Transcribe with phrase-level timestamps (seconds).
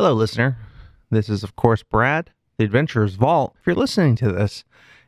[0.00, 0.56] Hello, listener.
[1.10, 3.54] This is, of course, Brad, the Adventurer's Vault.
[3.60, 4.64] If you're listening to this,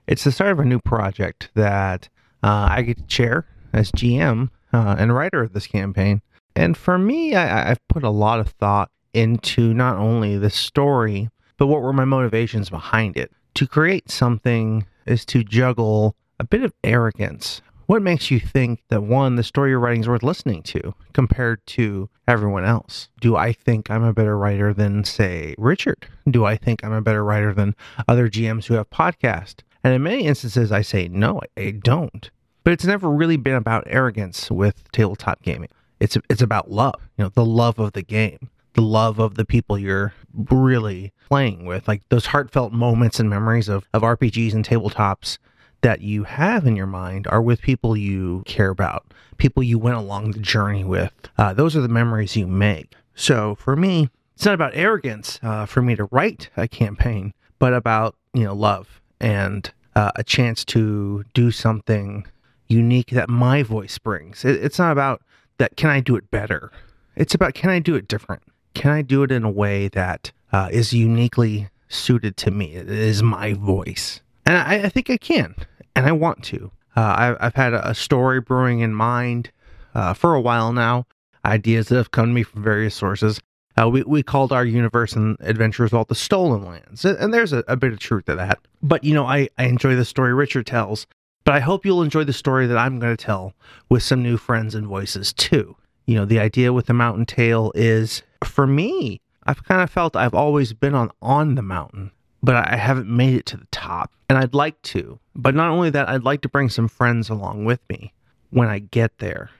[0.06, 2.10] it's the start of a new project that
[2.42, 6.20] uh, I get to chair as GM uh, and writer of this campaign.
[6.54, 11.30] And for me, I, I've put a lot of thought into not only the story,
[11.56, 13.32] but what were my motivations behind it.
[13.54, 17.62] To create something is to juggle a bit of arrogance.
[17.92, 21.66] What makes you think that one, the story you're writing is worth listening to compared
[21.66, 23.10] to everyone else?
[23.20, 26.08] Do I think I'm a better writer than, say, Richard?
[26.30, 27.76] Do I think I'm a better writer than
[28.08, 29.60] other GMs who have podcasts?
[29.84, 32.30] And in many instances, I say, no, I don't.
[32.64, 35.68] But it's never really been about arrogance with tabletop gaming.
[36.00, 39.44] It's it's about love, you know, the love of the game, the love of the
[39.44, 44.66] people you're really playing with, like those heartfelt moments and memories of, of RPGs and
[44.66, 45.36] tabletops
[45.82, 49.96] that you have in your mind are with people you care about, people you went
[49.96, 51.12] along the journey with.
[51.38, 52.94] Uh, those are the memories you make.
[53.14, 57.74] So for me, it's not about arrogance uh, for me to write a campaign, but
[57.74, 62.26] about you know love and uh, a chance to do something
[62.66, 64.44] unique that my voice brings.
[64.44, 65.22] It, it's not about
[65.58, 65.76] that.
[65.76, 66.72] Can I do it better?
[67.14, 68.42] It's about can I do it different?
[68.74, 72.74] Can I do it in a way that uh, is uniquely suited to me?
[72.74, 75.54] It is my voice, and I, I think I can,
[75.94, 76.70] and I want to.
[76.96, 79.50] Uh, I've, I've had a, story brewing in mind
[79.94, 81.06] uh, for a while now.
[81.44, 83.40] Ideas that have come to me from various sources.
[83.80, 87.04] Uh, we, we called our universe and adventures Vault the Stolen Lands.
[87.04, 88.58] And there's a, a, bit of truth to that.
[88.82, 91.06] But, you know, I, I enjoy the story Richard tells,
[91.44, 93.54] but I hope you'll enjoy the story that I'm going to tell
[93.88, 95.76] with some new friends and voices too.
[96.06, 100.16] You know, the idea with the mountain tale is for me, I've kind of felt
[100.16, 102.10] I've always been on, on the mountain,
[102.42, 104.12] but I haven't made it to the top.
[104.28, 105.18] And I'd like to.
[105.34, 108.12] But not only that, I'd like to bring some friends along with me
[108.50, 109.50] when I get there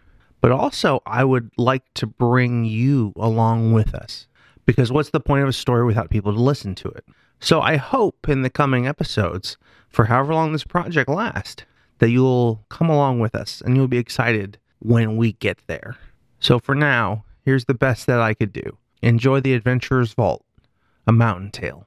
[0.42, 4.26] but also I would like to bring you along with us.
[4.66, 7.04] Because what's the point of a story without people to listen to it?
[7.40, 9.56] So I hope in the coming episodes,
[9.88, 11.64] for however long this project lasts,
[11.98, 15.96] that you'll come along with us and you'll be excited when we get there.
[16.40, 18.78] So for now, here's the best that I could do.
[19.00, 20.44] Enjoy the Adventurer's Vault,
[21.06, 21.86] a mountain tale.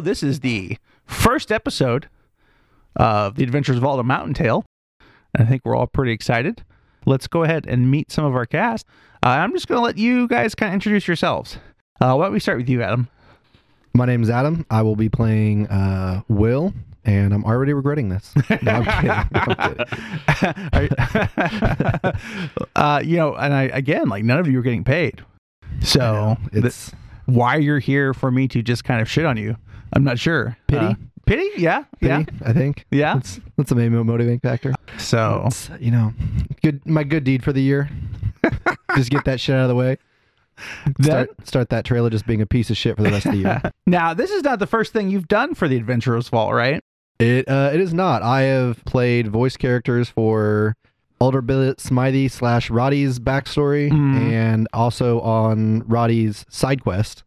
[0.00, 0.76] This is the
[1.06, 2.08] first episode
[2.96, 4.64] of The Adventurer's Vault, A Mountain Tale.
[5.34, 6.62] I think we're all pretty excited.
[7.06, 8.86] Let's go ahead and meet some of our cast.
[9.24, 11.58] Uh, I'm just going to let you guys kind of introduce yourselves.
[11.98, 13.08] Uh, why don't we start with you, Adam?
[13.94, 14.66] My name is Adam.
[14.70, 16.74] I will be playing uh, Will,
[17.06, 18.34] and I'm already regretting this.
[18.62, 19.08] No, I'm kidding.
[19.08, 19.44] No,
[20.72, 20.88] I'm
[22.02, 22.66] kidding.
[22.76, 25.24] uh, you know, and I again, like none of you are getting paid,
[25.80, 29.56] so it's th- why you're here for me to just kind of shit on you.
[29.92, 30.56] I'm not sure.
[30.66, 30.84] Pity?
[30.84, 30.94] Uh,
[31.26, 31.48] pity?
[31.56, 31.84] Yeah.
[32.00, 32.24] Pity, yeah.
[32.44, 32.86] I think.
[32.90, 33.14] Yeah.
[33.14, 34.74] That's, that's the main motivating factor.
[34.98, 36.12] So, it's, you know,
[36.62, 37.88] good my good deed for the year.
[38.96, 39.98] just get that shit out of the way.
[41.02, 43.38] Start, start that trailer just being a piece of shit for the rest of the
[43.38, 43.62] year.
[43.86, 46.82] now, this is not the first thing you've done for the Adventurer's Vault, right?
[47.18, 48.22] It uh, it is not.
[48.22, 50.76] I have played voice characters for
[51.18, 54.30] Alder Billet Smythe slash Roddy's backstory, mm.
[54.30, 57.24] and also on Roddy's side quest.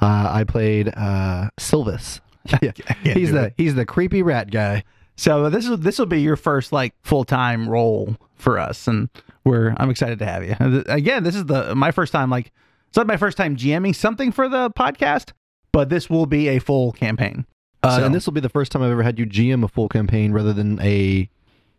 [0.00, 2.20] Uh, I played uh, Silvis.
[2.62, 2.72] yeah.
[3.02, 3.54] he's the it.
[3.56, 4.84] he's the creepy rat guy.
[5.16, 9.08] So this is this will be your first like full time role for us, and
[9.44, 10.84] we're I'm excited to have you.
[10.86, 12.52] Again, this is the my first time like
[12.88, 15.32] it's not my first time GMing something for the podcast,
[15.72, 17.44] but this will be a full campaign.
[17.82, 18.06] Uh, so.
[18.06, 20.32] And this will be the first time I've ever had you GM a full campaign
[20.32, 21.28] rather than a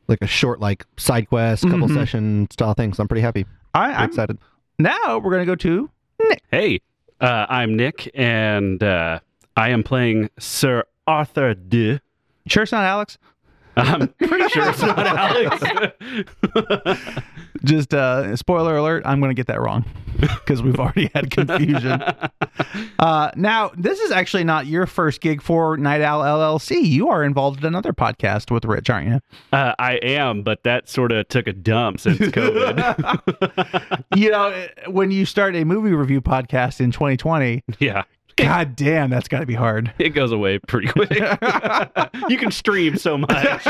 [0.08, 1.96] like a short like side quest, couple mm-hmm.
[1.96, 2.94] session style thing.
[2.94, 3.46] So I'm pretty happy.
[3.74, 4.38] I, I'm excited.
[4.78, 5.90] Now we're gonna go to
[6.20, 6.44] Nick.
[6.52, 6.82] Hey,
[7.22, 9.20] uh, I'm Nick, and uh,
[9.56, 12.00] I am playing Sir Arthur de
[12.48, 13.18] Sure, it's not Alex.
[13.78, 15.62] I'm pretty sure it's not Alex.
[17.64, 19.86] Just uh, spoiler alert, I'm going to get that wrong
[20.20, 22.04] because we've already had confusion.
[23.00, 26.84] Uh, now, this is actually not your first gig for Night Owl LLC.
[26.84, 29.22] You are involved in another podcast with Rich, aren't you?
[29.54, 34.04] Uh, I am, but that sort of took a dump since COVID.
[34.16, 38.04] You know, when you start a movie review podcast in 2020, yeah,
[38.44, 39.94] god damn, that's got to be hard.
[40.00, 41.10] it goes away pretty quick.
[42.30, 43.64] you can stream so much.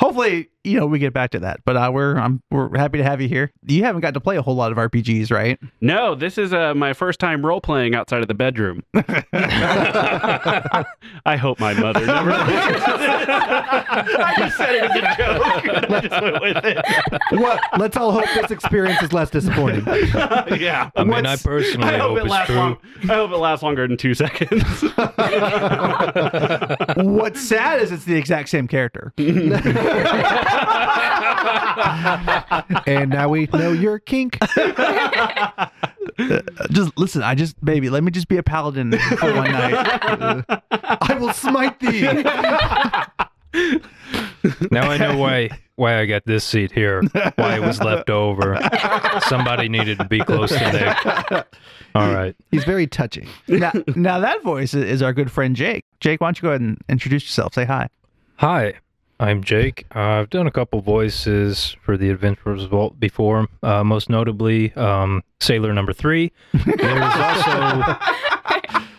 [0.00, 1.60] Hopefully, you know, we get back to that.
[1.64, 3.52] But uh, we're I'm, we're happy to have you here.
[3.66, 5.58] You haven't got to play a whole lot of RPGs, right?
[5.80, 8.82] no, this is uh, my first time role playing outside of the bedroom.
[8.94, 10.84] I
[11.38, 12.30] hope my mother never.
[12.32, 15.64] I just said it as a joke.
[15.84, 16.84] and I just went with it.
[17.40, 17.60] What?
[17.78, 19.84] Let's all hope this experience is less disappointing.
[20.60, 20.90] yeah.
[20.96, 22.56] I mean, I personally I hope hope it's true.
[22.56, 22.76] long.
[23.16, 24.62] I hope it lasts longer than two seconds.
[26.96, 29.14] What's sad is it's the exact same character.
[32.86, 34.36] and now we know your kink.
[34.42, 35.66] Uh,
[36.70, 40.44] just listen, I just baby, let me just be a paladin for one night.
[40.78, 42.02] I will smite thee.
[44.70, 47.02] Now I know why why I got this seat here.
[47.36, 48.58] Why it was left over.
[49.28, 51.46] Somebody needed to be close to Nick.
[51.94, 52.34] All right.
[52.50, 53.28] He's very touchy.
[53.48, 55.84] now, now that voice is- is our good friend Jake.
[56.00, 57.54] Jake, why don't you go ahead and introduce yourself?
[57.54, 57.88] Say hi.
[58.36, 58.74] Hi,
[59.18, 59.86] I'm Jake.
[59.94, 65.22] Uh, I've done a couple voices for the Adventurers Vault before, uh, most notably um,
[65.40, 66.32] Sailor Number Three.
[66.52, 67.96] There's also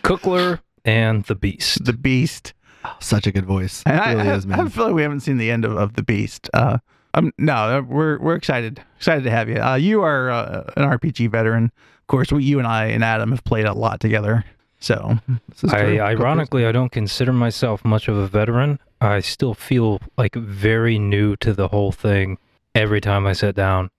[0.02, 1.84] Cookler and the Beast.
[1.84, 2.52] The Beast.
[3.00, 3.82] Such a good voice.
[3.86, 5.94] And I, really I, is, I feel like we haven't seen the end of, of
[5.94, 6.48] the Beast.
[6.54, 6.78] Uh,
[7.14, 9.56] um, no, we're we're excited excited to have you.
[9.56, 11.64] Uh, you are uh, an RPG veteran.
[11.64, 14.44] Of course, we, you and I and Adam have played a lot together.
[14.80, 18.78] So This is I, ironically, I don't consider myself much of a veteran.
[19.00, 22.38] I still feel like very new to the whole thing
[22.74, 23.90] every time I sit down,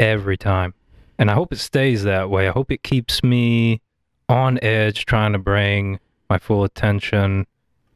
[0.00, 0.74] every time.
[1.18, 2.48] And I hope it stays that way.
[2.48, 3.80] I hope it keeps me
[4.28, 5.98] on edge, trying to bring
[6.28, 7.46] my full attention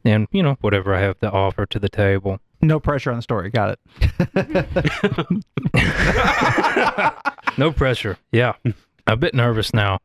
[0.04, 2.38] and, you know, whatever I have to offer to the table.
[2.60, 3.50] no pressure on the story.
[3.50, 3.78] Got
[4.34, 5.44] it.
[7.58, 8.16] No pressure.
[8.32, 8.54] Yeah.
[8.64, 8.74] I'm
[9.06, 9.98] a bit nervous now.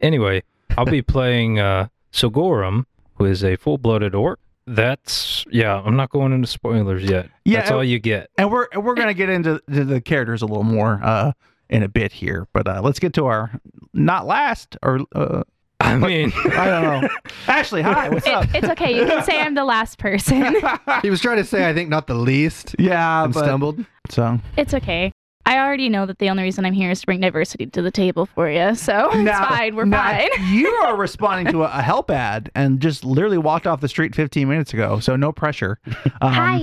[0.00, 0.44] Anyway,
[0.78, 4.38] I'll be playing uh, Sogorum, who is a full blooded orc.
[4.66, 7.28] That's, yeah, I'm not going into spoilers yet.
[7.44, 8.30] Yeah, That's uh, all you get.
[8.38, 11.32] And we're we're gonna get into to the characters a little more uh,
[11.68, 12.46] in a bit here.
[12.52, 13.50] But uh, let's get to our
[13.92, 15.42] not last or uh,
[15.82, 17.08] I mean, I don't know.
[17.48, 18.08] Ashley, hi.
[18.08, 18.44] What's up?
[18.44, 18.96] It, it's okay.
[18.96, 20.56] You can say I'm the last person.
[21.02, 23.84] He was trying to say, I think, not the least, Yeah, and but stumbled.
[24.08, 25.10] so it's okay.
[25.44, 27.90] I already know that the only reason I'm here is to bring diversity to the
[27.90, 28.76] table for you.
[28.76, 29.74] So it's Now- fine.
[29.74, 30.28] We're now, fine.
[30.54, 34.14] you are responding to a, a help ad and just literally walked off the street
[34.14, 35.78] 15 minutes ago, so no pressure.
[36.20, 36.60] Um, Hi.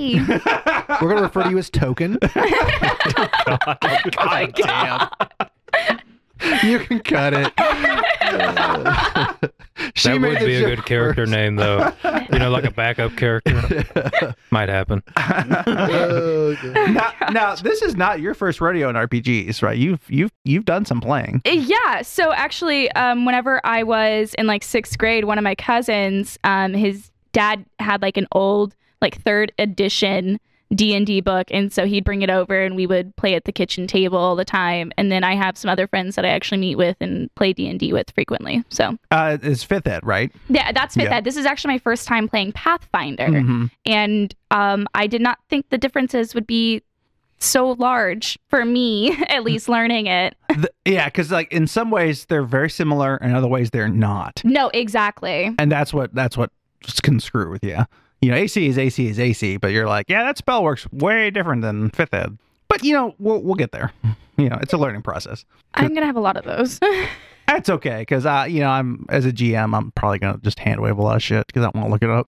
[1.02, 2.16] We're going to refer to you as Token.
[2.22, 2.30] God
[4.54, 5.08] damn.
[6.62, 7.52] You can cut it.
[9.94, 11.32] She that would be a good character first.
[11.32, 11.92] name, though.
[12.32, 14.34] You know, like a backup character.
[14.50, 15.02] Might happen.
[15.16, 16.54] Oh,
[16.90, 19.76] Now, now, this is not your first rodeo in RPGs, right?
[19.76, 21.42] You've you've you've done some playing.
[21.44, 22.02] Yeah.
[22.02, 26.74] So actually, um, whenever I was in like sixth grade, one of my cousins, um,
[26.74, 30.38] his dad had like an old like third edition
[30.74, 33.44] D and D book, and so he'd bring it over, and we would play at
[33.44, 34.92] the kitchen table all the time.
[34.96, 37.68] And then I have some other friends that I actually meet with and play D
[37.68, 38.62] and D with frequently.
[38.68, 40.30] So Uh, it's fifth ed, right?
[40.48, 41.16] yeah, that's Fifth Yeah.
[41.16, 41.24] Ed.
[41.24, 43.70] This is actually my first time playing Pathfinder, Mhm.
[43.84, 46.82] and um, I did not think the differences would be
[47.38, 50.36] so large for me, at least learning it.
[50.50, 54.40] The- yeah, because like in some ways they're very similar, and other ways they're not,
[54.44, 55.52] No, exactly.
[55.58, 56.50] and that's what that's what
[57.02, 57.78] can screw with you.
[58.22, 61.30] You know, AC is AC is AC, but you're like, yeah, that spell works way
[61.30, 62.36] different than fifth ed.
[62.68, 63.92] But you know, we'll we'll get there.
[64.36, 65.44] You know, it's a learning process.
[65.74, 66.80] I'm gonna have a lot of those.
[67.46, 70.80] That's okay, because I, you know, I'm as a GM, I'm probably gonna just hand
[70.80, 72.26] wave a lot of shit because I want to look it up.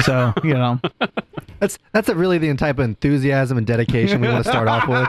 [0.00, 0.80] So you know,
[1.62, 4.88] That's that's a really the type of enthusiasm and dedication we want to start off
[4.88, 5.08] with.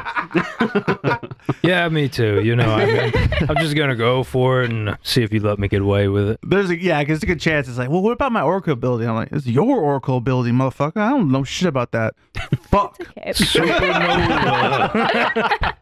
[1.61, 2.41] Yeah, me too.
[2.41, 3.11] You know, I mean,
[3.49, 6.07] I'm just going to go for it and see if you let me get away
[6.07, 6.39] with it.
[6.43, 7.67] there's a yeah, because it's a good chance.
[7.67, 9.05] It's like, well, what about my oracle ability?
[9.05, 10.97] I'm like, it's your oracle ability, motherfucker.
[10.97, 12.13] I don't know shit about that.
[12.69, 12.97] Fuck.
[13.01, 13.31] okay.
[13.33, 14.93] Supernova.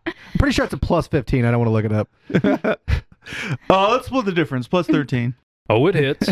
[0.05, 1.45] I'm pretty sure it's a plus 15.
[1.45, 2.09] I don't want to look it up.
[3.69, 4.67] Oh, let's split the difference.
[4.67, 5.35] Plus thirteen.
[5.69, 6.27] Oh, it hits.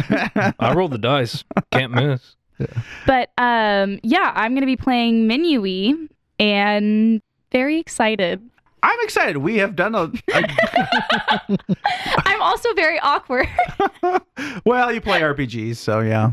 [0.60, 1.44] I rolled the dice.
[1.72, 2.36] Can't miss.
[3.06, 8.42] But um, yeah, I'm gonna be playing Minui and very excited.
[8.84, 9.38] I'm excited.
[9.38, 11.58] We have done a, a
[12.26, 13.48] I'm also very awkward.
[14.66, 16.32] well, you play RPGs, so yeah.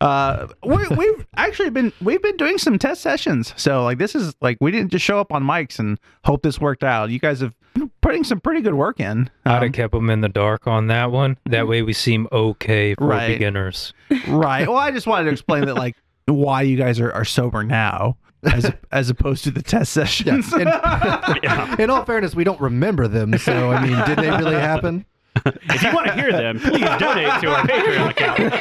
[0.00, 3.54] Uh, we, we've actually been we've been doing some test sessions.
[3.56, 6.60] So like this is like we didn't just show up on mics and hope this
[6.60, 7.10] worked out.
[7.10, 7.54] You guys have
[8.00, 9.30] putting some pretty good work in.
[9.46, 11.36] I'd Um, have kept them in the dark on that one.
[11.46, 13.28] That way we seem okay for Right.
[13.28, 13.92] beginners.
[14.28, 14.68] right.
[14.68, 18.16] Well, I just wanted to explain that like why you guys are, are sober now
[18.44, 20.52] as as opposed to the test sessions.
[20.52, 20.64] And-
[21.42, 21.76] Yeah.
[21.78, 23.36] in all fairness, we don't remember them.
[23.38, 25.04] So I mean, did they really happen?
[25.46, 28.52] If you want to hear them, please donate to our Patreon account.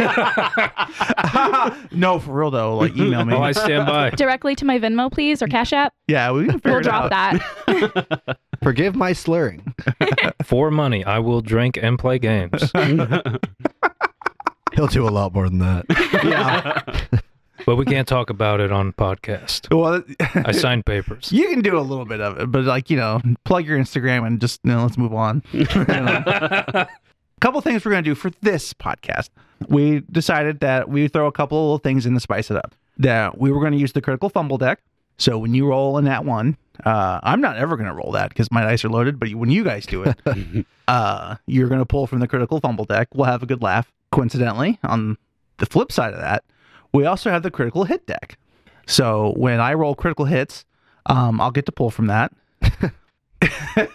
[1.91, 2.77] no, for real though.
[2.77, 3.33] Like email me.
[3.33, 4.11] Oh, I stand by.
[4.11, 5.93] Directly to my Venmo, please, or Cash App.
[6.07, 7.41] yeah, we can figure We'll it drop out.
[7.67, 8.37] that.
[8.63, 9.73] Forgive my slurring.
[10.43, 12.71] For money, I will drink and play games.
[14.73, 15.85] He'll do a lot more than that.
[16.23, 17.19] Yeah.
[17.65, 19.73] but we can't talk about it on podcast.
[19.75, 20.03] Well,
[20.45, 21.31] I signed papers.
[21.31, 24.25] you can do a little bit of it, but like you know, plug your Instagram
[24.25, 25.43] and just you know, let's move on.
[25.51, 26.23] You know.
[26.25, 26.87] a
[27.41, 29.29] couple things we're gonna do for this podcast.
[29.67, 32.73] We decided that we throw a couple of little things in to spice it up.
[32.97, 34.79] That we were going to use the critical fumble deck.
[35.21, 38.29] So when you roll in that one, uh, I'm not ever going to roll that
[38.29, 39.19] because my dice are loaded.
[39.19, 42.85] But when you guys do it, uh, you're going to pull from the critical fumble
[42.85, 43.07] deck.
[43.13, 43.91] We'll have a good laugh.
[44.11, 45.17] Coincidentally, on
[45.57, 46.43] the flip side of that,
[46.91, 48.39] we also have the critical hit deck.
[48.87, 50.65] So when I roll critical hits,
[51.05, 52.33] um, I'll get to pull from that.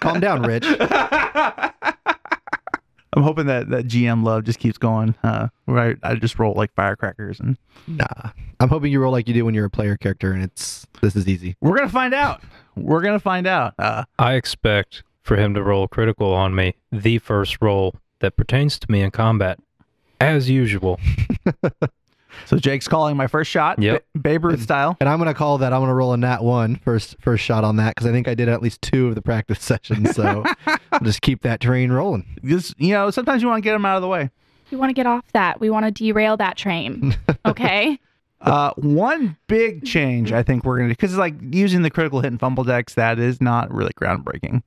[0.00, 0.64] Calm down, Rich.
[3.16, 5.14] I'm hoping that that GM love just keeps going.
[5.25, 7.56] Uh, right, I just roll like firecrackers, and
[7.87, 8.04] Nah.
[8.61, 11.16] I'm hoping you roll like you do when you're a player character, and it's this
[11.16, 11.56] is easy.
[11.61, 12.42] we're gonna find out.
[12.76, 13.75] We're gonna find out.
[13.78, 18.78] Uh, I expect for him to roll critical on me, the first roll that pertains
[18.80, 19.58] to me in combat,
[20.20, 21.00] as usual.
[22.45, 24.05] so Jake's calling my first shot, Yep.
[24.14, 24.97] Ba- Babe Ruth style.
[25.00, 25.73] And I'm gonna call that.
[25.73, 28.35] I'm gonna roll a nat one first first shot on that because I think I
[28.35, 30.14] did at least two of the practice sessions.
[30.14, 30.45] So
[30.93, 32.38] I'll just keep that train rolling.
[32.45, 34.31] Just you know, sometimes you want to get them out of the way.
[34.71, 35.61] We want to get off that.
[35.61, 37.16] We want to derail that train.
[37.47, 37.99] Okay.
[38.40, 42.31] Uh, one big change I think we're gonna do because like using the critical hit
[42.33, 44.62] and fumble decks that is not really groundbreaking.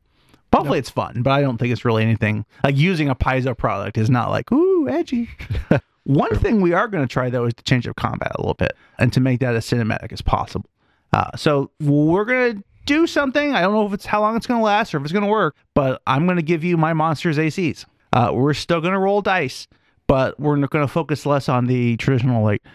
[0.53, 3.97] Hopefully it's fun, but I don't think it's really anything like using a Paizo product
[3.97, 5.29] is not like ooh edgy.
[6.03, 8.53] One thing we are going to try though is to change up combat a little
[8.55, 10.69] bit and to make that as cinematic as possible.
[11.13, 13.53] Uh, so we're gonna do something.
[13.53, 15.55] I don't know if it's how long it's gonna last or if it's gonna work,
[15.73, 17.85] but I'm gonna give you my monsters ACs.
[18.13, 19.67] Uh, we're still gonna roll dice,
[20.07, 22.61] but we're gonna focus less on the traditional like.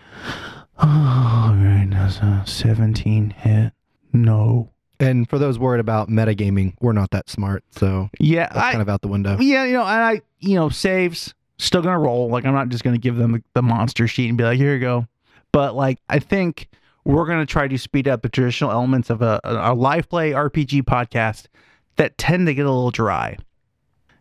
[0.76, 3.72] Oh, right, that's a 17 hit.
[4.12, 4.70] No.
[4.98, 8.82] And for those worried about metagaming, we're not that smart, so Yeah, that's I, kind
[8.82, 9.36] of out the window.
[9.38, 12.28] yeah, you know, and I, you know, saves still gonna roll.
[12.28, 14.80] Like I'm not just gonna give them the, monster sheet and be like, here you
[14.80, 15.06] go.
[15.52, 16.68] But like I think
[17.04, 20.82] we're gonna try to speed up the traditional elements of a, a live play RPG
[20.82, 21.46] podcast
[21.96, 23.36] that tend to get a little dry.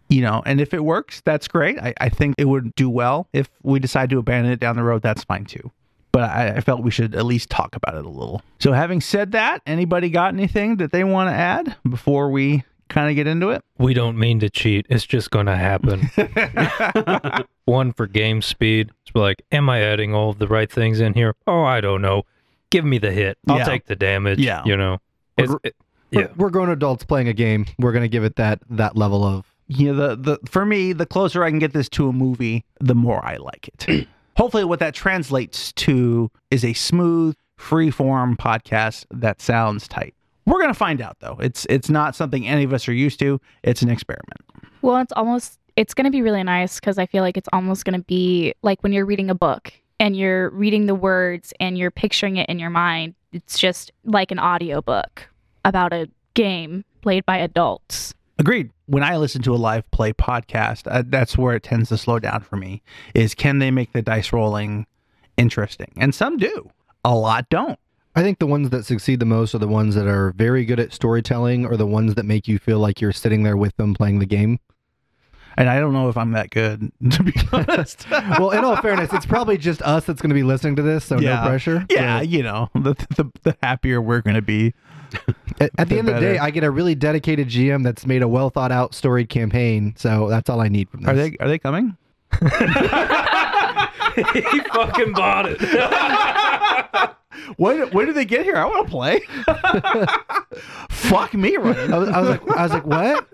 [0.09, 1.79] You know, and if it works, that's great.
[1.79, 3.27] I, I think it would do well.
[3.33, 5.71] If we decide to abandon it down the road, that's fine too.
[6.11, 8.43] But I, I felt we should at least talk about it a little.
[8.59, 12.63] So having said that, anybody got anything that they want to add before we
[12.93, 13.61] kind of get into it?
[13.77, 14.85] We don't mean to cheat.
[14.89, 16.09] It's just going to happen.
[17.65, 18.91] One for game speed.
[19.05, 21.35] It's like, am I adding all of the right things in here?
[21.47, 22.23] Oh, I don't know.
[22.69, 23.37] Give me the hit.
[23.47, 23.65] I'll Yeah.
[23.65, 24.39] take the damage.
[24.39, 24.63] Yeah.
[24.65, 24.97] You know.
[25.37, 25.75] It's, We're- it-
[26.11, 26.31] We're- yeah.
[26.37, 27.65] We're, grown adults playing a game.
[27.79, 31.05] We're gonna give it that that level of you know the the for me the
[31.05, 34.07] closer i can get this to a movie the more i like it
[34.37, 40.13] hopefully what that translates to is a smooth free form podcast that sounds tight
[40.45, 41.37] we're gonna find out though.
[41.39, 43.39] It's it's not something any of us are used to.
[43.63, 44.41] It's an experiment.
[44.81, 47.85] Well, it's almost it's going to be really nice because I feel like it's almost
[47.85, 51.77] going to be like when you're reading a book and you're reading the words and
[51.77, 53.15] you're picturing it in your mind.
[53.31, 55.27] It's just like an audiobook
[55.65, 58.13] about a game played by adults.
[58.39, 58.71] agreed.
[58.85, 62.19] When i listen to a live play podcast uh, that's where it tends to slow
[62.19, 62.81] down for me
[63.15, 64.85] is can they make the dice rolling
[65.37, 65.93] interesting?
[65.97, 66.69] And some do.
[67.05, 67.79] A lot don't
[68.15, 70.79] I think the ones that succeed the most are the ones that are very good
[70.79, 73.93] at storytelling or the ones that make you feel like you're sitting there with them
[73.93, 74.59] playing the game.
[75.57, 78.05] and i don't know if i'm that good to be honest
[78.39, 81.05] Well, in all fairness, it's probably just us that's going to be listening to this,
[81.05, 81.41] so Yeah.
[81.41, 81.85] no pressure.
[81.89, 84.73] Yeah, But you know, the, the the happier we're going to be.
[85.59, 86.37] At, at the the end of the day.
[86.39, 89.93] I get a really dedicated GM that's made a well thought out, storied campaign.
[89.95, 91.09] So that's all I need from this.
[91.11, 91.95] Are they are they coming?
[94.33, 95.59] he fucking bought it.
[97.57, 98.55] When when did they get here?
[98.55, 99.21] I want to play.
[100.89, 101.91] Fuck me, I running.
[101.91, 103.27] was, I was like, I was like, what?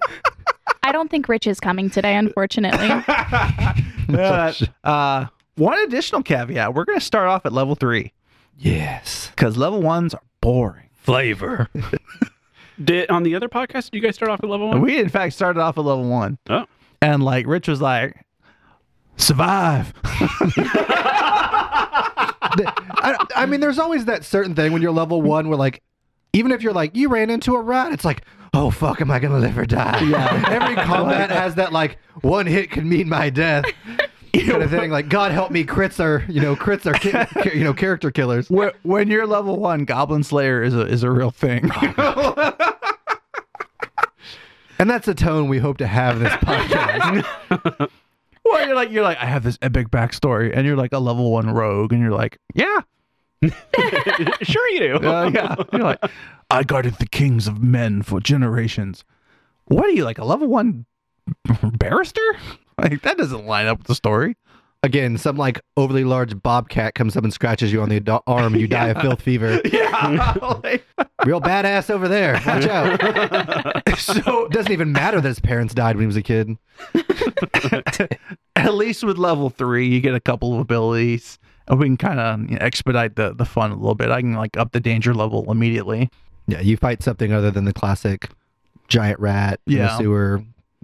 [0.83, 2.89] I don't think Rich is coming today, unfortunately.
[4.09, 4.51] Uh,
[4.83, 5.25] uh,
[5.55, 8.11] one additional caveat: we're going to start off at level three
[8.57, 9.27] Yes.
[9.35, 10.89] because level ones are boring.
[10.95, 11.69] Flavor.
[12.83, 13.91] Did on the other podcast?
[13.91, 14.81] Did you guys start off at level one?
[14.81, 16.65] We in fact started off at level one, Oh,
[17.03, 18.25] and like Rich was like,
[19.17, 19.93] "Survive."
[21.91, 25.81] I, I mean, there's always that certain thing when you're level one where, like,
[26.33, 29.19] even if you're like, you ran into a rat, it's like, oh, fuck, am I
[29.19, 30.01] going to live or die?
[30.01, 30.45] Yeah.
[30.47, 33.65] Every combat has that, like, one hit could mean my death
[34.33, 34.91] kind of thing.
[34.91, 36.93] Like, God help me, crits are, you know, crits are,
[37.43, 38.49] ki- you know, character killers.
[38.49, 41.69] When, when you're level one, Goblin Slayer is a is a real thing.
[44.79, 47.89] And that's the tone we hope to have this podcast.
[48.51, 51.31] well, you're like you're like I have this epic backstory, and you're like a level
[51.31, 52.81] one rogue, and you're like, yeah,
[54.41, 54.95] sure you do.
[55.07, 55.55] uh, yeah.
[55.71, 55.99] You're like,
[56.49, 59.03] I guarded the kings of men for generations.
[59.65, 60.85] What are you like a level one
[61.77, 62.21] barrister?
[62.79, 64.37] Like that doesn't line up with the story.
[64.81, 68.65] Again, some like overly large bobcat comes up and scratches you on the arm you
[68.69, 69.61] die of filth fever.
[69.71, 70.33] Yeah.
[71.25, 72.33] Real badass over there.
[72.45, 73.97] Watch out.
[73.97, 76.55] so It doesn't even matter that his parents died when he was a kid.
[78.55, 82.19] at least with level three, you get a couple of abilities, and we can kind
[82.19, 84.09] of you know, expedite the the fun a little bit.
[84.11, 86.09] I can like up the danger level immediately.
[86.47, 88.29] Yeah, you fight something other than the classic
[88.87, 89.87] giant rat in Yeah.
[89.87, 90.43] the sewer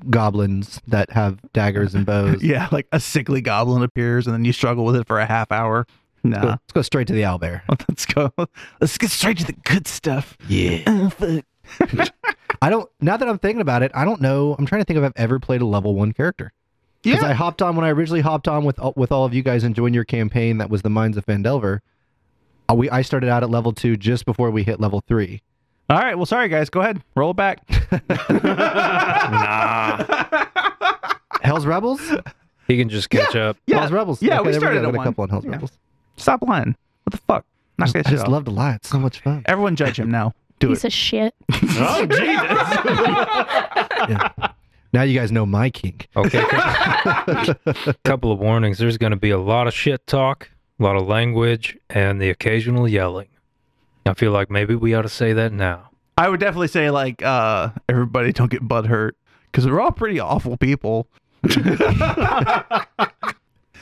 [0.09, 2.41] goblins that have daggers and bows.
[2.43, 5.51] Yeah, like a sickly goblin appears, and then you struggle with it for a half
[5.51, 5.87] hour.
[6.23, 7.61] Let's go, Nah, let's go straight to the owlbear.
[7.89, 8.31] let's go.
[8.81, 10.37] Let's get straight to the good stuff.
[10.47, 10.83] Yeah.
[10.87, 11.09] Oh,
[11.77, 12.13] fuck.
[12.61, 14.55] I don't, now that I'm thinking about it, I don't know.
[14.57, 16.51] I'm trying to think if I've ever played a level one character.
[17.03, 17.29] Because Yeah.
[17.29, 19.75] I hopped on when I originally hopped on with with all of you guys and
[19.75, 21.79] joined your campaign that was the Mines of Phandelver.
[22.67, 25.43] Uh, we I started out at level two just before we hit level three.
[25.89, 26.15] All right.
[26.15, 26.69] Well, sorry guys.
[26.69, 27.01] Go ahead.
[27.15, 27.59] Roll it back.
[28.41, 30.03] nah.
[31.41, 32.01] Hell's Rebels.
[32.67, 33.57] He can just catch up.
[33.67, 33.79] Yeah.
[33.79, 34.21] Hell's Rebels.
[34.21, 34.89] Yeah, we there started go.
[34.89, 35.05] at Got a one.
[35.05, 35.51] couple on Hell's Yeah.
[35.51, 35.71] Rebels.
[36.17, 36.75] Stop lying.
[37.03, 37.45] What the fuck?
[37.77, 38.31] Knock I that just, I shit just off.
[38.31, 38.73] love to lie.
[38.75, 39.43] It's so much fun.
[39.45, 40.33] Everyone judge him now.
[40.59, 40.87] Do Piece it.
[40.87, 41.35] of shit.
[41.53, 42.69] oh Jesus!
[44.93, 46.07] Now you guys know my kink.
[46.15, 46.41] Okay.
[48.05, 48.77] couple of warnings.
[48.77, 50.49] There's going to be a lot of shit talk,
[50.79, 53.27] a lot of language, and the occasional yelling.
[54.05, 55.89] I feel like maybe we ought to say that now.
[56.17, 59.17] I would definitely say like uh everybody don't get butt hurt
[59.51, 61.07] because we're all pretty awful people.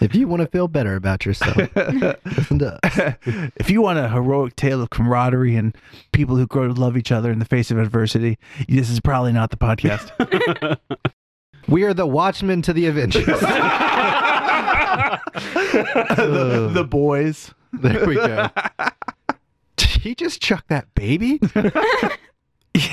[0.02, 3.16] If you want to feel better about yourself, listen to us.
[3.56, 5.78] if you want a heroic tale of camaraderie and
[6.12, 9.32] people who grow to love each other in the face of adversity, this is probably
[9.32, 10.12] not the podcast.
[11.68, 13.26] We are the Watchmen to the Avengers.
[13.26, 13.40] the,
[16.74, 17.54] the boys.
[17.72, 18.50] there we go.
[20.04, 21.40] Did he just chuck that baby?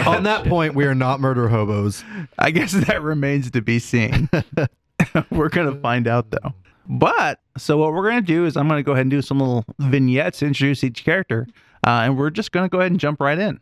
[0.07, 2.05] On that point, we are not murder hobos.
[2.39, 4.31] I guess that remains to be seen.
[5.33, 6.55] we're gonna find out though.
[6.89, 9.65] But so what we're gonna do is I'm gonna go ahead and do some little
[9.81, 11.49] vignettes to introduce each character,
[11.85, 13.59] uh, and we're just gonna go ahead and jump right in.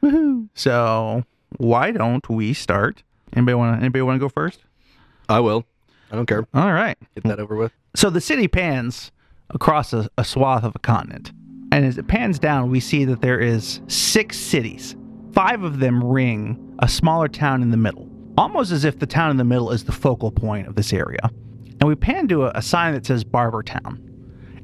[0.00, 0.48] Woohoo!
[0.54, 1.24] So
[1.56, 3.02] why don't we start?
[3.32, 3.80] Anybody want to?
[3.80, 4.60] Anybody want to go first?
[5.28, 5.64] I will.
[6.12, 6.46] I don't care.
[6.54, 6.96] All right.
[7.16, 7.72] Get that over with.
[7.96, 9.10] So the city pans
[9.50, 11.32] across a, a swath of a continent.
[11.74, 14.94] And as it pans down, we see that there is six cities.
[15.32, 18.08] Five of them ring a smaller town in the middle,
[18.38, 21.18] almost as if the town in the middle is the focal point of this area.
[21.80, 23.98] And we pan to a, a sign that says Barberton.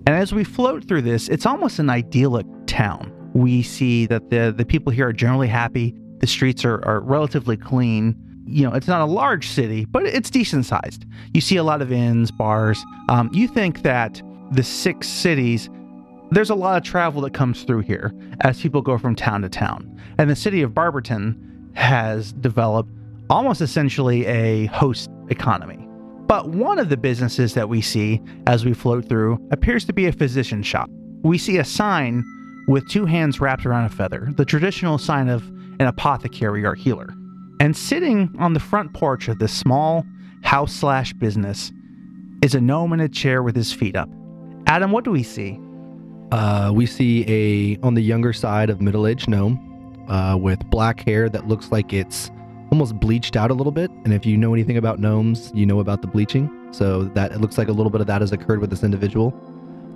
[0.06, 3.12] And as we float through this, it's almost an idyllic town.
[3.34, 5.92] We see that the, the people here are generally happy.
[6.18, 8.14] The streets are, are relatively clean.
[8.46, 11.06] You know, it's not a large city, but it's decent sized.
[11.34, 12.84] You see a lot of inns, bars.
[13.08, 15.68] Um, you think that the six cities,
[16.30, 18.12] there's a lot of travel that comes through here
[18.42, 20.00] as people go from town to town.
[20.18, 22.90] And the city of Barberton has developed
[23.28, 25.86] almost essentially a host economy.
[26.26, 30.06] But one of the businesses that we see as we float through appears to be
[30.06, 30.88] a physician shop.
[31.22, 32.24] We see a sign
[32.68, 35.46] with two hands wrapped around a feather, the traditional sign of
[35.80, 37.08] an apothecary or healer.
[37.58, 40.04] And sitting on the front porch of this small
[40.42, 41.72] house slash business
[42.42, 44.08] is a gnome in a chair with his feet up.
[44.66, 45.58] Adam, what do we see?
[46.32, 51.28] Uh, we see a on the younger side of middle-aged gnome uh, with black hair
[51.28, 52.30] that looks like it's
[52.70, 53.90] almost bleached out a little bit.
[54.04, 56.48] And if you know anything about gnomes, you know about the bleaching.
[56.72, 59.34] So that it looks like a little bit of that has occurred with this individual.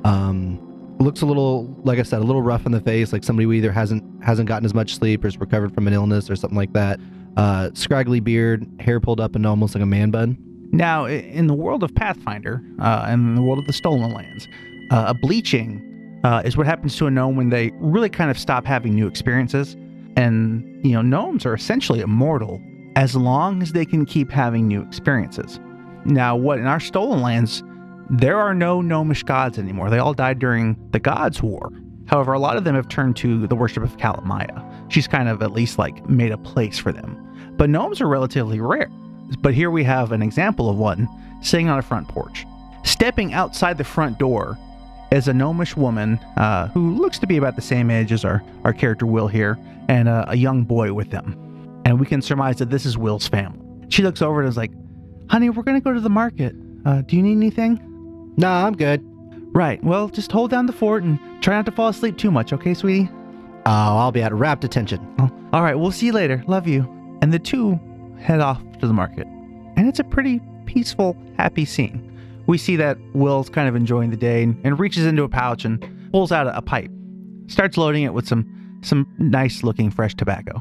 [0.05, 0.59] Um,
[0.99, 3.53] looks a little, like I said, a little rough in the face, like somebody who
[3.53, 6.57] either hasn't hasn't gotten as much sleep or has recovered from an illness or something
[6.57, 6.99] like that.
[7.37, 10.37] Uh, scraggly beard, hair pulled up into almost like a man bun.
[10.73, 14.49] Now, in the world of Pathfinder, uh, and in the world of the Stolen Lands,
[14.91, 15.94] uh, a bleaching
[16.25, 19.07] uh, is what happens to a gnome when they really kind of stop having new
[19.07, 19.77] experiences.
[20.17, 22.61] And, you know, gnomes are essentially immortal
[22.97, 25.61] as long as they can keep having new experiences.
[26.05, 27.63] Now, what in our Stolen Lands,
[28.11, 29.91] there are no gnomish gods anymore.
[29.91, 31.71] They all died during the Gods' War.
[32.07, 34.63] However, a lot of them have turned to the worship of Kalamaya.
[34.91, 37.53] She's kind of at least like made a place for them.
[37.57, 38.91] But gnomes are relatively rare.
[39.41, 41.09] But here we have an example of one
[41.43, 42.47] sitting on a front porch.
[42.85, 44.59] Stepping outside the front door
[45.15, 48.43] is a gnomish woman uh, who looks to be about the same age as our,
[48.65, 51.83] our character Will here, and a, a young boy with them.
[51.85, 53.61] And we can surmise that this is Will's family.
[53.91, 54.73] She looks over and is like,
[55.31, 56.55] Honey, we're going to go to the market.
[56.85, 57.81] Uh, do you need anything?
[58.37, 59.03] Nah, I'm good.
[59.55, 59.83] Right.
[59.85, 62.75] Well, just hold down the fort and try not to fall asleep too much, okay,
[62.75, 63.09] sweetie?
[63.67, 65.01] Oh, I'll be at rapt attention.
[65.19, 65.75] Oh, all right.
[65.75, 66.43] We'll see you later.
[66.47, 66.83] Love you.
[67.23, 67.79] And the two
[68.19, 69.27] head off to the market.
[69.77, 72.11] And it's a pretty peaceful, happy scene.
[72.47, 75.65] We see that Will's kind of enjoying the day and, and reaches into a pouch
[75.65, 76.91] and pulls out a, a pipe.
[77.47, 80.61] Starts loading it with some some nice looking fresh tobacco.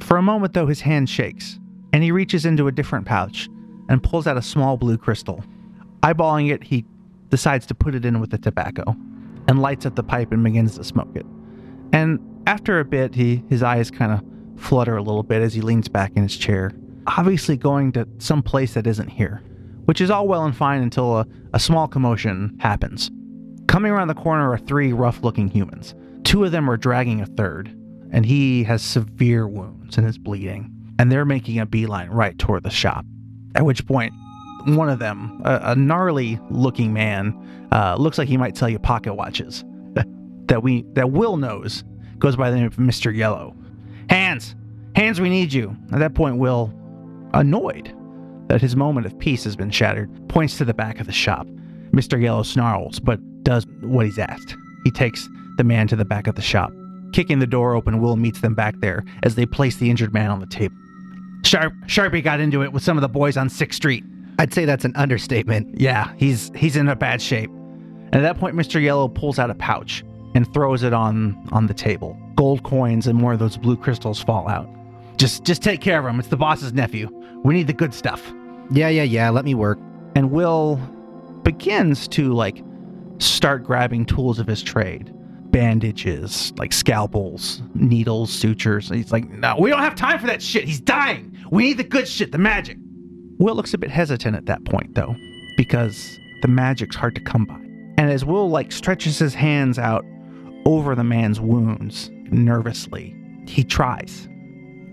[0.00, 1.58] For a moment though, his hand shakes,
[1.92, 3.48] and he reaches into a different pouch
[3.88, 5.44] and pulls out a small blue crystal.
[6.02, 6.84] Eyeballing it, he
[7.30, 8.96] decides to put it in with the tobacco
[9.48, 11.26] and lights up the pipe and begins to smoke it.
[11.92, 14.22] And after a bit, he his eyes kind of
[14.60, 16.72] flutter a little bit as he leans back in his chair,
[17.06, 19.42] obviously going to some place that isn't here,
[19.84, 23.10] which is all well and fine until a, a small commotion happens.
[23.66, 25.94] Coming around the corner are three rough looking humans.
[26.24, 27.68] Two of them are dragging a third,
[28.10, 32.62] and he has severe wounds and is bleeding, and they're making a beeline right toward
[32.62, 33.04] the shop.
[33.54, 34.12] At which point,
[34.64, 38.78] one of them, a, a gnarly looking man, uh, looks like he might sell you
[38.78, 39.64] pocket watches
[40.46, 41.84] that we that Will knows
[42.18, 43.14] goes by the name of Mr.
[43.14, 43.56] Yellow.
[44.08, 44.54] Hands,
[44.94, 45.76] hands, we need you.
[45.92, 46.72] At that point, Will,
[47.34, 47.92] annoyed
[48.48, 51.46] that his moment of peace has been shattered, points to the back of the shop.
[51.92, 52.20] Mr.
[52.20, 54.56] Yellow snarls, but does what he's asked.
[54.84, 56.72] He takes the man to the back of the shop.
[57.12, 60.30] Kicking the door open, Will meets them back there as they place the injured man
[60.30, 60.76] on the table.
[61.44, 64.04] Sharp, Sharpie got into it with some of the boys on Sixth Street.
[64.38, 65.80] I'd say that's an understatement.
[65.80, 67.50] Yeah, he's he's in a bad shape.
[67.50, 68.82] And at that point, Mr.
[68.82, 72.16] Yellow pulls out a pouch and throws it on on the table.
[72.36, 74.68] Gold coins and more of those blue crystals fall out.
[75.22, 76.18] Just just take care of him.
[76.18, 77.08] It's the boss's nephew.
[77.44, 78.34] We need the good stuff.
[78.72, 79.30] Yeah, yeah, yeah.
[79.30, 79.78] Let me work.
[80.16, 80.80] And Will
[81.44, 82.60] begins to like
[83.18, 85.14] start grabbing tools of his trade.
[85.52, 88.88] Bandages, like scalpels, needles, sutures.
[88.88, 90.64] He's like, no, we don't have time for that shit.
[90.64, 91.38] He's dying.
[91.52, 92.78] We need the good shit, the magic.
[93.38, 95.14] Will looks a bit hesitant at that point, though,
[95.56, 97.60] because the magic's hard to come by.
[97.96, 100.04] And as Will like stretches his hands out
[100.66, 103.14] over the man's wounds nervously,
[103.46, 104.26] he tries.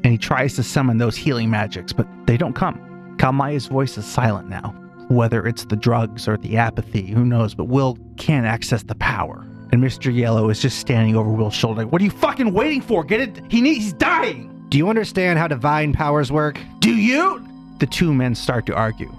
[0.03, 3.15] And he tries to summon those healing magics, but they don't come.
[3.17, 4.73] Kalmaya's voice is silent now.
[5.09, 9.45] Whether it's the drugs or the apathy, who knows, but Will can't access the power.
[9.71, 10.15] And Mr.
[10.15, 11.83] Yellow is just standing over Will's shoulder.
[11.83, 13.03] Like, what are you fucking waiting for?
[13.03, 13.41] Get it?
[13.51, 14.65] He needs, he's dying.
[14.69, 16.59] Do you understand how divine powers work?
[16.79, 17.45] Do you?
[17.79, 19.11] The two men start to argue,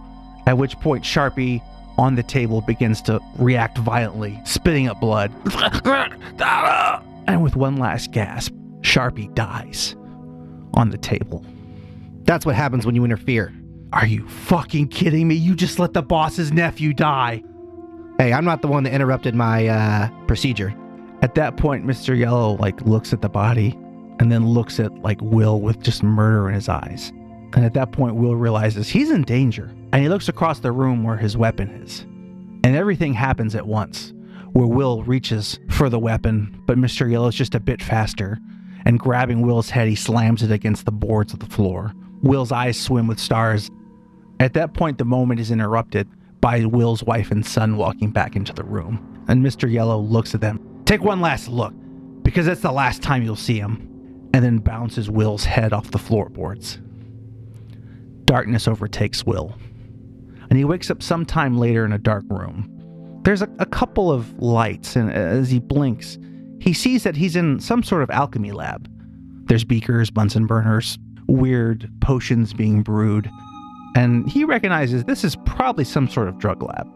[0.46, 1.62] at which point Sharpie
[1.98, 5.32] on the table begins to react violently, spitting up blood.
[7.26, 9.96] and with one last gasp, Sharpie dies
[10.74, 11.44] on the table.
[12.24, 13.52] That's what happens when you interfere.
[13.92, 15.34] Are you fucking kidding me?
[15.34, 17.42] You just let the boss's nephew die.
[18.18, 20.74] Hey, I'm not the one that interrupted my uh, procedure.
[21.22, 22.16] At that point, Mr.
[22.16, 23.76] Yellow like looks at the body
[24.20, 27.10] and then looks at like Will with just murder in his eyes.
[27.54, 29.74] And at that point, Will realizes he's in danger.
[29.92, 32.02] And he looks across the room where his weapon is.
[32.62, 34.12] And everything happens at once,
[34.52, 37.10] where Will reaches for the weapon, but Mr.
[37.10, 38.38] Yellow's just a bit faster.
[38.84, 41.92] And grabbing Will's head, he slams it against the boards of the floor.
[42.22, 43.70] Will's eyes swim with stars.
[44.38, 46.08] At that point, the moment is interrupted
[46.40, 49.24] by Will's wife and son walking back into the room.
[49.28, 49.70] And Mr.
[49.70, 50.82] Yellow looks at them.
[50.86, 51.74] Take one last look,
[52.22, 53.86] because that's the last time you'll see him.
[54.32, 56.78] And then bounces Will's head off the floorboards.
[58.24, 59.56] Darkness overtakes Will,
[60.48, 63.20] and he wakes up sometime later in a dark room.
[63.24, 66.16] There's a, a couple of lights, and as he blinks,
[66.60, 68.88] he sees that he's in some sort of alchemy lab.
[69.46, 73.30] There's beakers, Bunsen burners, weird potions being brewed,
[73.96, 76.86] and he recognizes this is probably some sort of drug lab,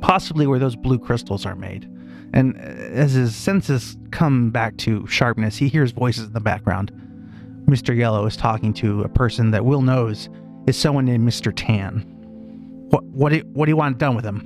[0.00, 1.90] possibly where those blue crystals are made.
[2.34, 6.92] And as his senses come back to sharpness, he hears voices in the background.
[7.66, 7.96] Mr.
[7.96, 10.28] Yellow is talking to a person that Will knows
[10.66, 11.52] is someone named Mr.
[11.54, 12.04] Tan.
[12.90, 14.40] What what do you, what do you want done with him?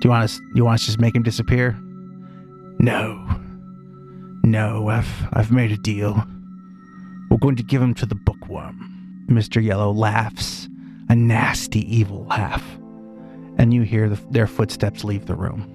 [0.00, 1.78] Do you want us you want us to just make him disappear?
[2.78, 3.41] No.
[4.44, 6.24] No, I've I've made a deal.
[7.30, 9.26] We're going to give him to the bookworm.
[9.28, 9.62] Mr.
[9.62, 10.68] Yellow laughs,
[11.08, 12.64] a nasty evil laugh.
[13.56, 15.68] And you hear the, their footsteps leave the room.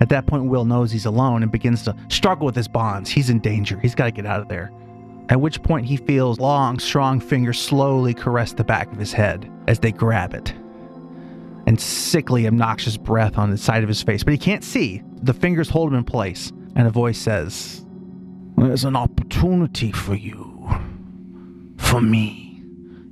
[0.00, 3.10] At that point, Will knows he's alone and begins to struggle with his bonds.
[3.10, 3.78] He's in danger.
[3.78, 4.72] He's got to get out of there.
[5.28, 9.50] At which point, he feels long, strong fingers slowly caress the back of his head
[9.68, 10.52] as they grab it.
[11.66, 14.24] And sickly, obnoxious breath on the side of his face.
[14.24, 15.02] But he can't see.
[15.22, 16.50] The fingers hold him in place.
[16.74, 17.79] And a voice says,
[18.60, 20.68] There's an opportunity for you.
[21.78, 22.62] For me.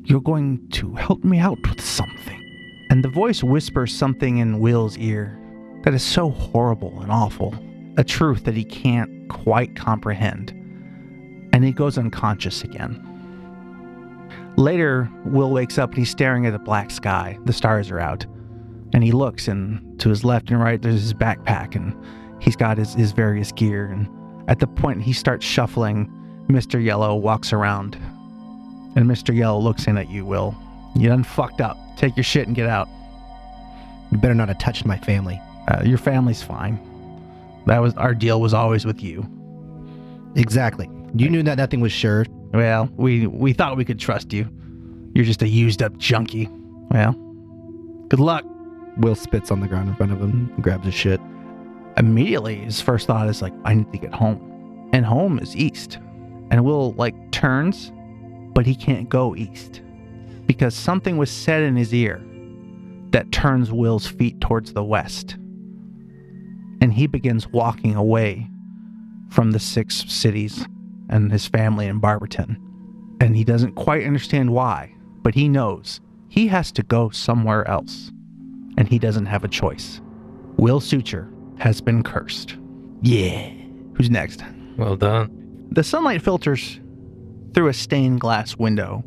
[0.05, 2.87] You're going to help me out with something.
[2.91, 5.41] And the voice whispers something in Will's ear
[5.85, 7.55] that is so horrible and awful,
[7.97, 10.51] a truth that he can't quite comprehend.
[11.55, 13.03] And he goes unconscious again.
[14.57, 17.39] Later, Will wakes up and he's staring at the black sky.
[17.47, 18.27] The stars are out.
[18.93, 21.97] And he looks, and to his left and right, there's his backpack, and
[22.39, 23.87] he's got his, his various gear.
[23.87, 24.09] And
[24.49, 26.11] at the point he starts shuffling,
[26.49, 26.83] Mr.
[26.83, 27.95] Yellow walks around.
[28.97, 29.35] And Mr.
[29.35, 30.57] Yellow looks in at you, Will.
[30.97, 31.77] You done fucked up.
[31.97, 32.89] Take your shit and get out.
[34.11, 35.41] You better not have touched my family.
[35.69, 36.81] Uh, your family's fine.
[37.67, 39.27] That was our deal was always with you.
[40.35, 40.89] Exactly.
[41.15, 42.25] You knew that nothing was sure.
[42.55, 44.49] Well, we we thought we could trust you.
[45.15, 46.49] You're just a used up junkie.
[46.91, 47.13] Well,
[48.09, 48.45] good luck.
[48.97, 51.21] Will spits on the ground in front of him and grabs his shit.
[51.99, 55.99] Immediately, his first thought is like, I need to get home, and home is east.
[56.51, 57.93] And Will like turns,
[58.55, 59.83] but he can't go east
[60.47, 62.25] because something was said in his ear
[63.11, 65.35] that turns Will's feet towards the west.
[66.81, 68.49] And he begins walking away
[69.29, 70.67] from the six cities
[71.11, 72.59] and his family in Barberton.
[73.21, 78.11] And he doesn't quite understand why, but he knows he has to go somewhere else.
[78.79, 80.01] And he doesn't have a choice.
[80.57, 82.57] Will Suture has been cursed.
[83.03, 83.51] Yeah.
[83.95, 84.43] Who's next?
[84.77, 85.67] Well done.
[85.71, 86.81] The sunlight filters
[87.55, 89.05] through a stained glass window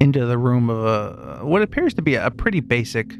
[0.00, 3.14] into the room of a what appears to be a pretty basic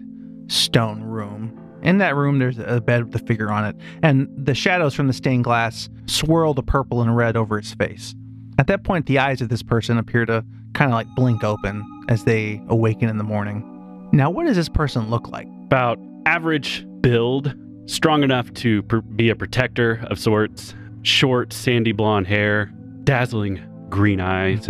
[0.49, 1.61] stone room.
[1.83, 5.07] In that room, there's a bed with a figure on it, and the shadows from
[5.07, 8.15] the stained glass swirl the purple and red over its face.
[8.59, 11.85] At that point, the eyes of this person appear to kind of like blink open
[12.09, 14.09] as they awaken in the morning.
[14.13, 15.47] Now, what does this person look like?
[15.67, 17.55] About average build,
[17.87, 22.73] strong enough to pr- be a protector of sorts, short, sandy blonde hair,
[23.05, 24.69] dazzling green eyes,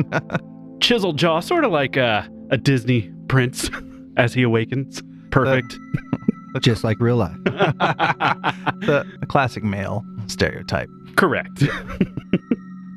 [0.80, 3.70] chiseled jaw, sort of like a, a Disney prince
[4.16, 5.02] as he awakens.
[5.30, 5.76] Perfect.
[6.62, 7.36] Just like real life.
[7.44, 10.88] the, the classic male stereotype.
[11.16, 11.62] Correct.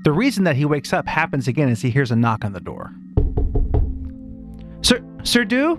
[0.03, 2.59] The reason that he wakes up happens again as he hears a knock on the
[2.59, 2.91] door.
[4.81, 5.73] Sir, Sir Do,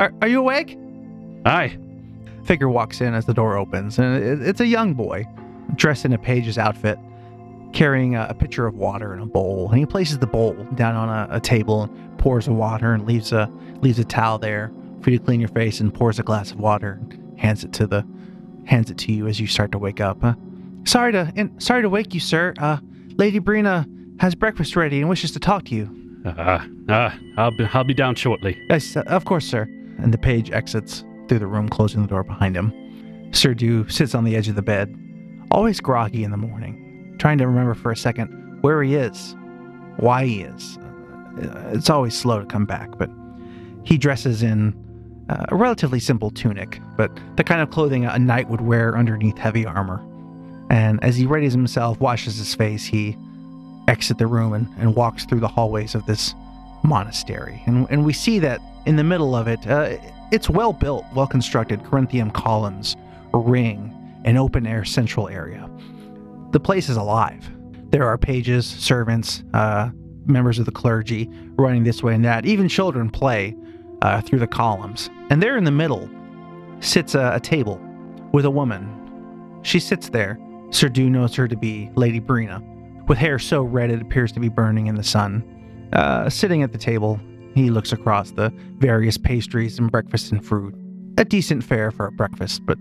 [0.00, 0.76] are, are you awake?
[1.44, 1.78] Aye.
[2.44, 5.26] Figure walks in as the door opens, and it's a young boy,
[5.76, 6.98] dressed in a page's outfit,
[7.72, 9.68] carrying a, a pitcher of water and a bowl.
[9.70, 13.06] And he places the bowl down on a, a table and pours the water and
[13.06, 13.50] leaves a
[13.80, 16.58] leaves a towel there for you to clean your face and pours a glass of
[16.58, 18.06] water, and hands it to the
[18.66, 20.22] hands it to you as you start to wake up.
[20.22, 20.34] Uh,
[20.84, 22.54] sorry to in, sorry to wake you, sir.
[22.58, 22.78] Uh,
[23.16, 23.86] Lady Brina
[24.20, 26.22] has breakfast ready and wishes to talk to you.
[26.24, 28.60] Uh, uh, I'll be, I'll be down shortly.
[28.68, 29.62] Yes, uh, of course, sir.
[29.98, 33.30] And the page exits through the room, closing the door behind him.
[33.32, 34.94] Sir Dew sits on the edge of the bed,
[35.50, 39.34] always groggy in the morning, trying to remember for a second where he is,
[39.96, 40.76] why he is.
[41.42, 43.08] Uh, It's always slow to come back, but
[43.82, 44.74] he dresses in
[45.30, 49.64] a relatively simple tunic, but the kind of clothing a knight would wear underneath heavy
[49.64, 50.04] armor.
[50.68, 53.16] And as he readies himself, washes his face, he
[53.88, 56.34] exits the room and, and walks through the hallways of this
[56.84, 57.62] monastery.
[57.64, 59.96] And, and we see that in the middle of it, uh,
[60.32, 62.96] it's well built, well constructed Corinthian columns,
[63.32, 65.70] ring, an open air central area.
[66.50, 67.48] The place is alive.
[67.90, 69.90] There are pages, servants, uh,
[70.24, 72.46] members of the clergy running this way and that.
[72.46, 73.54] Even children play
[74.00, 75.10] uh, through the columns.
[75.28, 76.08] And there in the middle
[76.80, 77.78] sits a, a table
[78.32, 79.60] with a woman.
[79.62, 80.38] She sits there.
[80.70, 82.62] Sir Dew knows her to be Lady Brina,
[83.06, 85.44] with hair so red it appears to be burning in the sun.
[85.92, 87.20] Uh, sitting at the table,
[87.54, 90.74] he looks across the various pastries and breakfast and fruit.
[91.18, 92.78] A decent fare for a breakfast, but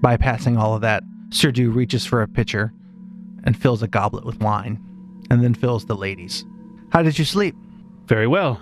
[0.00, 2.72] bypassing all of that, Sir Dew reaches for a pitcher
[3.44, 4.80] and fills a goblet with wine,
[5.30, 6.44] and then fills the lady's.
[6.90, 7.54] How did you sleep?
[8.06, 8.60] Very well.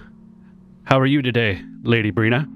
[0.85, 2.49] How are you today, Lady Brina?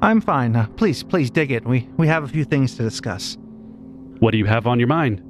[0.00, 0.56] I'm fine.
[0.56, 1.66] Uh, please, please dig it.
[1.66, 3.36] We we have a few things to discuss.
[4.20, 5.22] What do you have on your mind?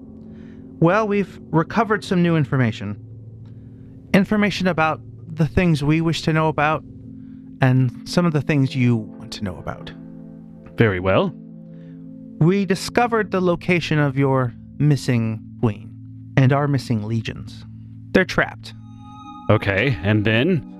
[0.80, 3.00] Well, we've recovered some new information.
[4.12, 5.00] Information about
[5.36, 6.82] the things we wish to know about,
[7.60, 9.92] and some of the things you want to know about.
[10.76, 11.32] Very well.
[12.40, 15.90] We discovered the location of your missing queen
[16.36, 17.64] and our missing legions.
[18.12, 18.74] They're trapped.
[19.50, 20.70] Okay, and then?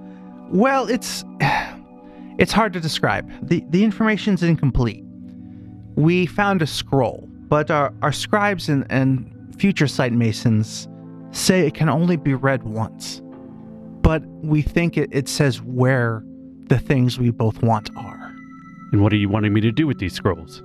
[0.51, 1.25] Well, it's
[2.38, 3.31] it's hard to describe.
[3.43, 5.05] The the information's incomplete.
[5.97, 10.88] We found a scroll, but our, our scribes and, and future site masons
[11.31, 13.23] say it can only be read once.
[14.05, 16.23] But we think it, it says where
[16.69, 18.33] the things we both want are.
[18.93, 20.62] And what are you wanting me to do with these scrolls?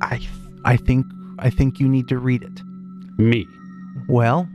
[0.00, 0.30] I th-
[0.64, 1.04] I think
[1.38, 2.62] I think you need to read it.
[3.18, 3.46] Me.
[4.08, 4.48] Well,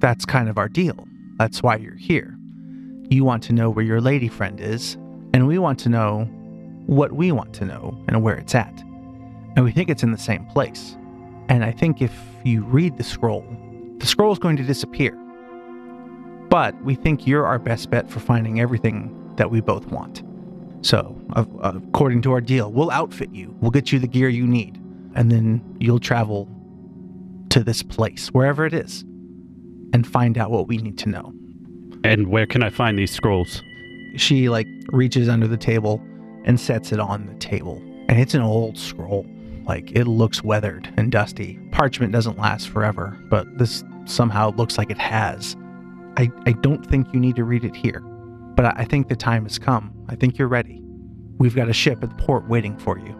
[0.00, 1.06] that's kind of our deal.
[1.38, 2.36] That's why you're here.
[3.08, 4.94] You want to know where your lady friend is,
[5.32, 6.24] and we want to know
[6.86, 8.82] what we want to know and where it's at.
[9.56, 10.96] and we think it's in the same place.
[11.48, 12.12] And I think if
[12.44, 13.44] you read the scroll,
[13.98, 15.16] the scroll is going to disappear.
[16.48, 20.22] But we think you're our best bet for finding everything that we both want.
[20.82, 24.46] So, uh, according to our deal, we'll outfit you, we'll get you the gear you
[24.46, 24.76] need,
[25.14, 26.48] and then you'll travel
[27.50, 29.02] to this place, wherever it is,
[29.92, 31.32] and find out what we need to know.
[32.04, 33.62] And where can I find these scrolls?
[34.16, 36.00] She like reaches under the table
[36.44, 37.82] and sets it on the table.
[38.08, 39.26] And it's an old scroll.
[39.64, 41.58] Like it looks weathered and dusty.
[41.72, 45.56] Parchment doesn't last forever, but this somehow looks like it has.
[46.16, 49.16] I, I don't think you need to read it here, but I, I think the
[49.16, 49.92] time has come.
[50.08, 50.80] I think you're ready.
[51.38, 53.14] We've got a ship at the port waiting for you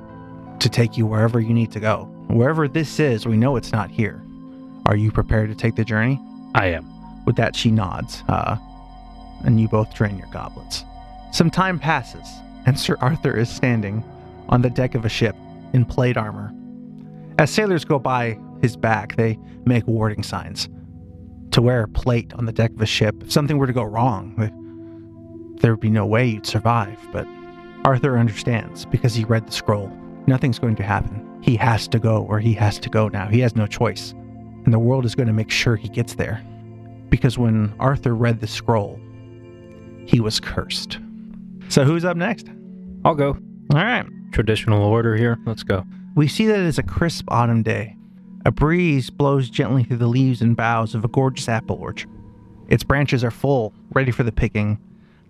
[0.58, 2.04] to take you wherever you need to go.
[2.28, 4.22] Wherever this is, we know it's not here.
[4.86, 6.20] Are you prepared to take the journey?
[6.54, 6.86] I am.
[7.26, 8.56] With that, she nods, uh,
[9.44, 10.84] and you both drain your goblets.
[11.32, 12.26] Some time passes,
[12.64, 14.02] and Sir Arthur is standing
[14.48, 15.36] on the deck of a ship
[15.72, 16.54] in plate armor.
[17.38, 20.68] As sailors go by his back, they make warding signs.
[21.56, 23.82] To wear a plate on the deck of a ship, if something were to go
[23.82, 24.50] wrong, eh,
[25.62, 26.98] there would be no way you'd survive.
[27.12, 27.26] But
[27.82, 29.90] Arthur understands because he read the scroll.
[30.26, 31.40] Nothing's going to happen.
[31.40, 33.28] He has to go where he has to go now.
[33.28, 34.12] He has no choice.
[34.66, 36.44] And the world is going to make sure he gets there.
[37.08, 39.00] Because when Arthur read the scroll,
[40.04, 40.98] he was cursed.
[41.70, 42.50] So who's up next?
[43.02, 43.28] I'll go.
[43.72, 44.04] All right.
[44.30, 45.38] Traditional order here.
[45.46, 45.84] Let's go.
[46.16, 47.95] We see that it is a crisp autumn day.
[48.46, 52.08] A breeze blows gently through the leaves and boughs of a gorgeous apple orchard.
[52.68, 54.78] Its branches are full, ready for the picking,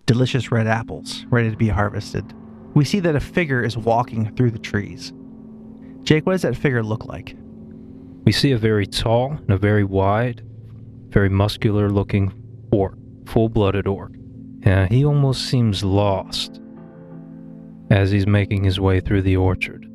[0.05, 2.35] delicious red apples, ready to be harvested.
[2.75, 5.15] We see that a figure is walking through the trees.
[6.03, 7.35] Jake, what does that figure look like?
[8.27, 10.43] We see a very tall and a very wide,
[11.09, 12.35] very muscular looking
[12.71, 14.13] orc, full blooded orc.
[14.61, 16.61] Yeah, he almost seems lost
[17.89, 19.91] as he's making his way through the orchard.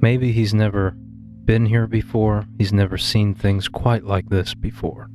[0.00, 0.96] Maybe he's never
[1.44, 5.08] been here before, he's never seen things quite like this before.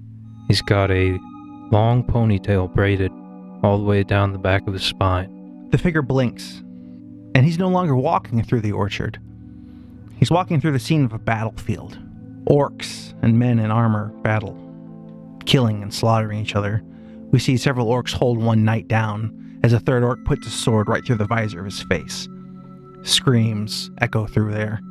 [0.48, 1.18] He's got a
[1.72, 3.12] long ponytail braided
[3.64, 5.68] all the way down the back of his spine.
[5.72, 6.64] The figure blinks,
[7.36, 9.20] and he's no longer walking through the orchard.
[10.18, 11.98] He's walking through the scene of a battlefield.
[12.50, 14.58] Orcs and men in armor battle,
[15.46, 16.82] killing and slaughtering each other.
[17.32, 20.88] We see several orcs hold one knight down as a third orc puts a sword
[20.88, 22.28] right through the visor of his face.
[23.04, 24.82] Screams echo through there.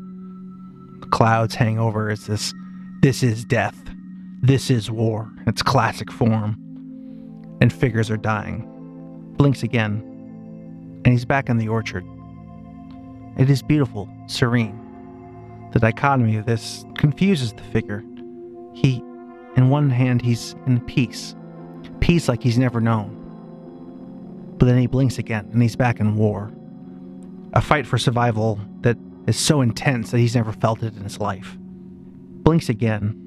[1.11, 2.55] Clouds hang over as this
[3.01, 3.77] this is death.
[4.43, 5.31] This is war.
[5.47, 6.57] Its classic form.
[7.61, 8.67] And figures are dying.
[9.37, 10.03] Blinks again.
[11.05, 12.05] And he's back in the orchard.
[13.37, 14.85] It is beautiful, serene.
[15.73, 18.03] The dichotomy of this confuses the figure.
[18.75, 18.97] He,
[19.57, 21.37] in one hand, he's in peace.
[22.01, 23.15] Peace like he's never known.
[24.59, 26.53] But then he blinks again and he's back in war.
[27.53, 31.21] A fight for survival that is so intense that he's never felt it in his
[31.21, 31.57] life.
[31.61, 33.25] Blinks again.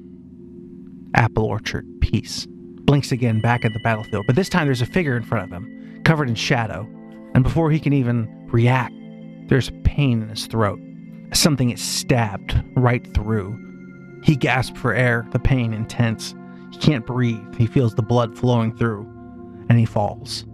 [1.14, 2.46] Apple orchard, peace.
[2.48, 5.50] Blinks again back at the battlefield, but this time there's a figure in front of
[5.50, 6.88] him, covered in shadow.
[7.34, 8.94] And before he can even react,
[9.48, 10.80] there's pain in his throat.
[11.32, 13.58] Something is stabbed right through.
[14.24, 16.34] He gasps for air, the pain intense.
[16.72, 17.56] He can't breathe.
[17.56, 19.02] He feels the blood flowing through,
[19.68, 20.44] and he falls.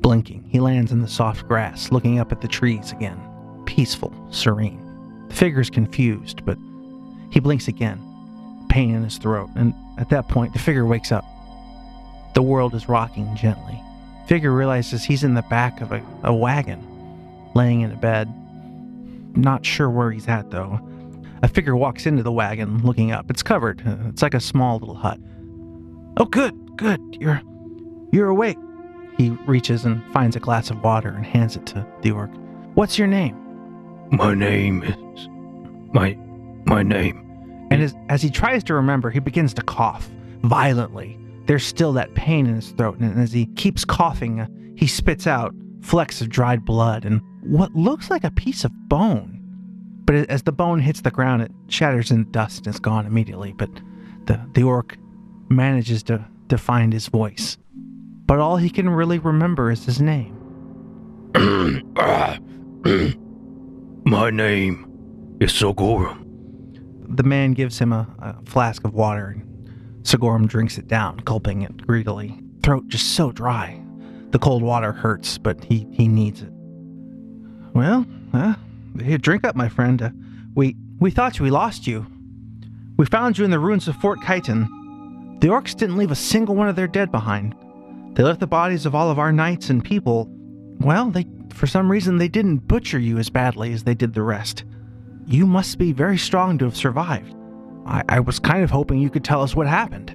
[0.00, 3.20] Blinking, he lands in the soft grass, looking up at the trees again.
[3.68, 4.82] Peaceful, serene.
[5.28, 6.56] The figure's confused, but
[7.30, 8.00] he blinks again,
[8.70, 11.24] pain in his throat, and at that point, the figure wakes up.
[12.34, 13.78] The world is rocking gently.
[14.26, 16.82] Figure realizes he's in the back of a, a wagon,
[17.54, 18.32] laying in a bed.
[19.36, 20.80] Not sure where he's at, though.
[21.42, 23.30] A figure walks into the wagon, looking up.
[23.30, 23.82] It's covered.
[24.08, 25.20] It's like a small little hut.
[26.16, 27.00] Oh, good, good.
[27.20, 27.42] You're,
[28.12, 28.58] you're awake.
[29.18, 32.30] He reaches and finds a glass of water and hands it to the orc.
[32.74, 33.44] What's your name?
[34.10, 35.28] My name is.
[35.92, 36.16] My.
[36.64, 37.24] My name.
[37.70, 40.10] And as, as he tries to remember, he begins to cough
[40.42, 41.18] violently.
[41.46, 45.26] There's still that pain in his throat, and as he keeps coughing, uh, he spits
[45.26, 49.40] out flecks of dried blood and what looks like a piece of bone.
[50.04, 53.52] But as the bone hits the ground, it shatters in dust and is gone immediately.
[53.52, 53.70] But
[54.26, 54.96] the, the orc
[55.48, 57.56] manages to, to find his voice.
[58.26, 60.34] But all he can really remember is his name.
[64.08, 66.24] My name is Sogorum.
[67.14, 71.60] The man gives him a, a flask of water, and Sigorum drinks it down, gulping
[71.60, 72.40] it greedily.
[72.62, 73.78] Throat just so dry.
[74.30, 76.48] The cold water hurts, but he, he needs it.
[77.74, 78.54] Well, uh,
[78.98, 80.00] here, drink up, my friend.
[80.00, 80.10] Uh,
[80.54, 82.06] we we thought we lost you.
[82.96, 85.38] We found you in the ruins of Fort Chiton.
[85.40, 87.54] The orcs didn't leave a single one of their dead behind.
[88.14, 90.28] They left the bodies of all of our knights and people.
[90.80, 91.26] Well, they
[91.58, 94.64] for some reason they didn't butcher you as badly as they did the rest.
[95.28, 97.34] you must be very strong to have survived.
[97.86, 100.10] I, I was kind of hoping you could tell us what happened.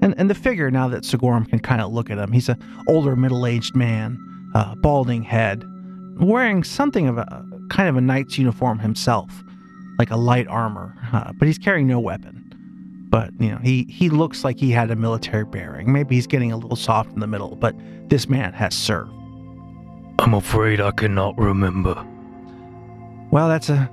[0.00, 2.62] And, and the figure, now that Sigorum can kind of look at him, he's an
[2.86, 4.16] older middle aged man,
[4.76, 5.64] balding head,
[6.20, 9.42] wearing something of a kind of a knight's uniform himself,
[9.98, 12.44] like a light armor, uh, but he's carrying no weapon.
[13.10, 15.92] But, you know, he, he looks like he had a military bearing.
[15.92, 17.74] Maybe he's getting a little soft in the middle, but
[18.08, 19.12] this man has served.
[20.18, 21.94] I'm afraid I cannot remember.
[23.30, 23.90] Well, that's a,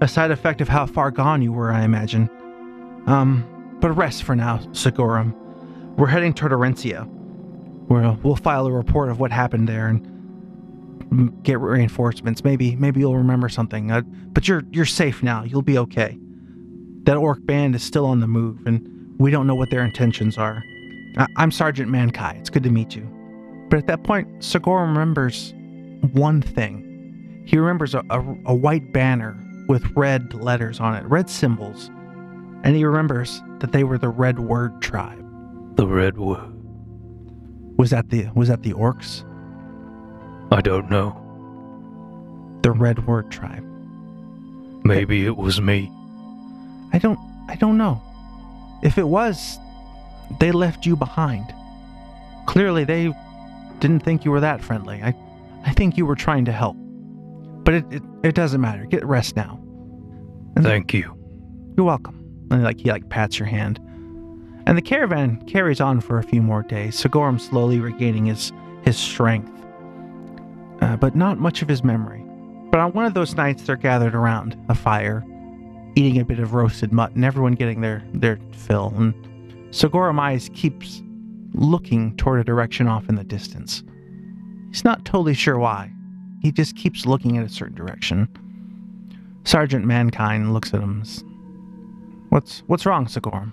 [0.00, 2.28] a side effect of how far gone you were, I imagine.
[3.06, 3.46] Um,
[3.80, 5.34] but rest for now, Sigorum.
[5.96, 7.06] We're heading toward Orencia.
[7.88, 12.44] We'll, we'll file a report of what happened there and get reinforcements.
[12.44, 13.90] Maybe maybe you'll remember something.
[13.90, 15.42] Uh, but you're you're safe now.
[15.44, 16.18] You'll be okay.
[17.04, 20.38] That orc band is still on the move, and we don't know what their intentions
[20.38, 20.62] are.
[21.16, 22.38] I- I'm Sergeant Mankai.
[22.38, 23.02] It's good to meet you.
[23.70, 25.52] But at that point, Sigorum remembers
[26.12, 27.44] one thing.
[27.46, 29.36] He remembers a, a, a white banner
[29.68, 31.88] with red letters on it, red symbols,
[32.64, 35.24] and he remembers that they were the Red Word tribe.
[35.76, 36.52] The red word.
[37.78, 39.24] Was that the was that the orcs?
[40.52, 41.16] I don't know.
[42.62, 43.64] The Red Word tribe.
[44.84, 45.90] Maybe it was me.
[46.92, 48.02] I don't I don't know.
[48.82, 49.58] If it was,
[50.40, 51.54] they left you behind.
[52.46, 53.12] Clearly they
[53.78, 55.02] didn't think you were that friendly.
[55.02, 55.14] I
[55.64, 56.76] I think you were trying to help.
[57.64, 58.84] But it it, it doesn't matter.
[58.86, 59.58] Get rest now.
[60.56, 61.16] And Thank you.
[61.76, 62.16] You're welcome.
[62.50, 63.78] And like he like pats your hand.
[64.66, 68.52] And the caravan carries on for a few more days, Sigorum slowly regaining his
[68.82, 69.52] his strength.
[70.80, 72.24] Uh, but not much of his memory.
[72.70, 75.24] But on one of those nights they're gathered around a fire,
[75.96, 79.14] eating a bit of roasted mutton, everyone getting their, their fill, and
[79.70, 81.02] Sigorum Eyes keeps
[81.52, 83.82] looking toward a direction off in the distance.
[84.70, 85.92] He's not totally sure why.
[86.40, 88.28] He just keeps looking at a certain direction.
[89.44, 91.02] Sergeant Mankind looks at him.
[92.30, 93.52] What's what's wrong, Sigorum?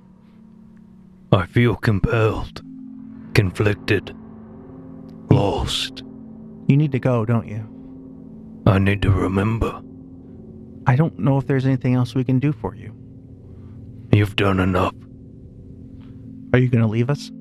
[1.31, 2.61] I feel compelled,
[3.33, 4.15] conflicted,
[5.29, 6.03] lost.
[6.67, 7.65] You need to go, don't you?
[8.65, 9.81] I need to remember.
[10.85, 12.93] I don't know if there's anything else we can do for you.
[14.13, 14.93] You've done enough.
[16.53, 17.31] Are you going to leave us?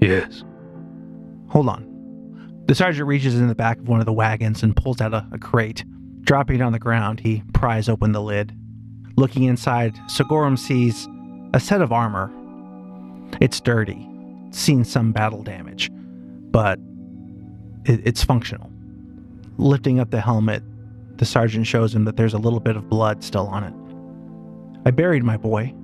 [0.00, 0.44] Yes.
[1.48, 1.91] Hold on.
[2.66, 5.26] The sergeant reaches in the back of one of the wagons and pulls out a,
[5.32, 5.84] a crate.
[6.22, 8.56] Dropping it on the ground, he pries open the lid.
[9.16, 11.08] Looking inside, Sigorum sees
[11.52, 12.30] a set of armor.
[13.40, 14.08] It's dirty,
[14.50, 16.78] seen some battle damage, but
[17.84, 18.70] it, it's functional.
[19.58, 20.62] Lifting up the helmet,
[21.16, 23.74] the sergeant shows him that there's a little bit of blood still on it.
[24.86, 25.74] I buried my boy.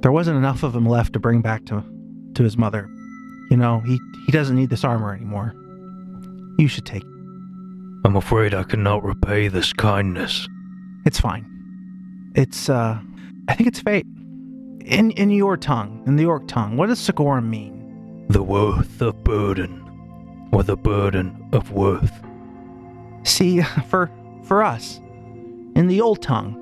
[0.00, 1.84] There wasn't enough of him left to bring back to,
[2.34, 2.88] to his mother.
[3.50, 5.54] You know, he, he doesn't need this armor anymore.
[6.58, 7.08] You should take it.
[8.04, 10.48] I'm afraid I cannot repay this kindness.
[11.04, 12.32] It's fine.
[12.34, 12.98] It's, uh,
[13.48, 14.06] I think it's fate.
[14.84, 18.26] In, in your tongue, in the orc tongue, what does Sigorum mean?
[18.28, 22.12] The worth of burden, or the burden of worth.
[23.22, 24.10] See, for,
[24.44, 25.00] for us,
[25.76, 26.58] in the old tongue,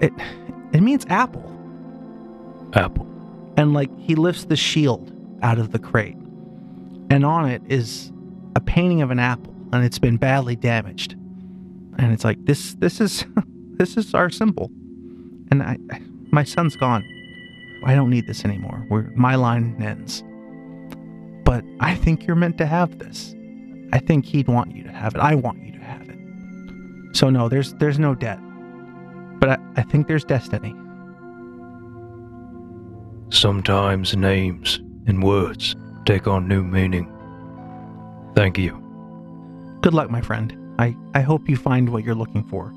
[0.00, 0.12] it,
[0.72, 1.46] it means apple.
[2.74, 3.06] Apple.
[3.56, 5.12] And like, he lifts the shield
[5.42, 6.16] out of the crate.
[7.10, 8.12] And on it is
[8.56, 11.12] a painting of an apple, and it's been badly damaged.
[11.98, 13.24] And it's like, this, this is,
[13.78, 14.70] this is our symbol.
[15.50, 17.04] And I, I- my son's gone.
[17.84, 18.86] I don't need this anymore.
[18.88, 20.22] We're, my line ends.
[21.44, 23.34] But I think you're meant to have this.
[23.92, 25.18] I think he'd want you to have it.
[25.20, 26.18] I want you to have it.
[27.16, 28.38] So no, there's there's no debt.
[29.40, 30.72] But I, I think there's destiny.
[33.30, 35.74] Sometimes names and words
[36.04, 37.10] take on new meaning.
[38.40, 38.72] Thank you.
[39.82, 40.56] Good luck, my friend.
[40.78, 42.68] I, I hope you find what you're looking for.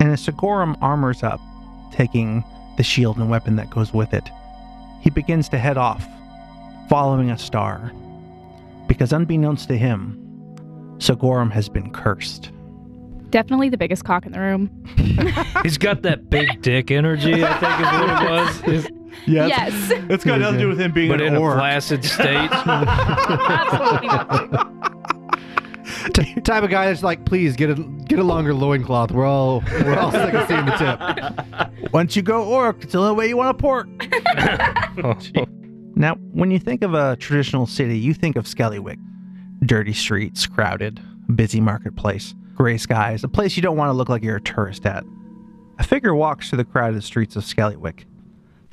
[0.00, 1.38] And as Sigorum armors up,
[1.92, 2.42] taking
[2.78, 4.26] the shield and weapon that goes with it,
[5.02, 6.08] he begins to head off,
[6.88, 7.92] following a star.
[8.88, 10.18] Because unbeknownst to him,
[10.96, 12.50] Sigorum has been cursed.
[13.28, 14.70] Definitely the biggest cock in the room.
[15.62, 18.84] He's got that big dick energy, I think is what it was.
[18.86, 18.90] Is-
[19.26, 19.90] Yeah, yes.
[20.10, 21.56] it's got nothing to do with him being but an in a orc.
[21.56, 22.50] flaccid state.
[22.52, 24.80] Absolutely nothing.
[26.12, 29.10] T- type of guy that's like, please get a get a longer loincloth.
[29.10, 31.92] We're all we're all sick of seeing the tip.
[31.92, 33.88] Once you go orc, it's the only way you want to pork.
[35.96, 38.98] Now, when you think of a traditional city, you think of Skellywick.
[39.64, 41.00] Dirty streets, crowded,
[41.36, 44.84] busy marketplace, gray skies, a place you don't want to look like you're a tourist
[44.86, 45.04] at.
[45.78, 48.06] A figure walks through the crowded streets of Skellywick.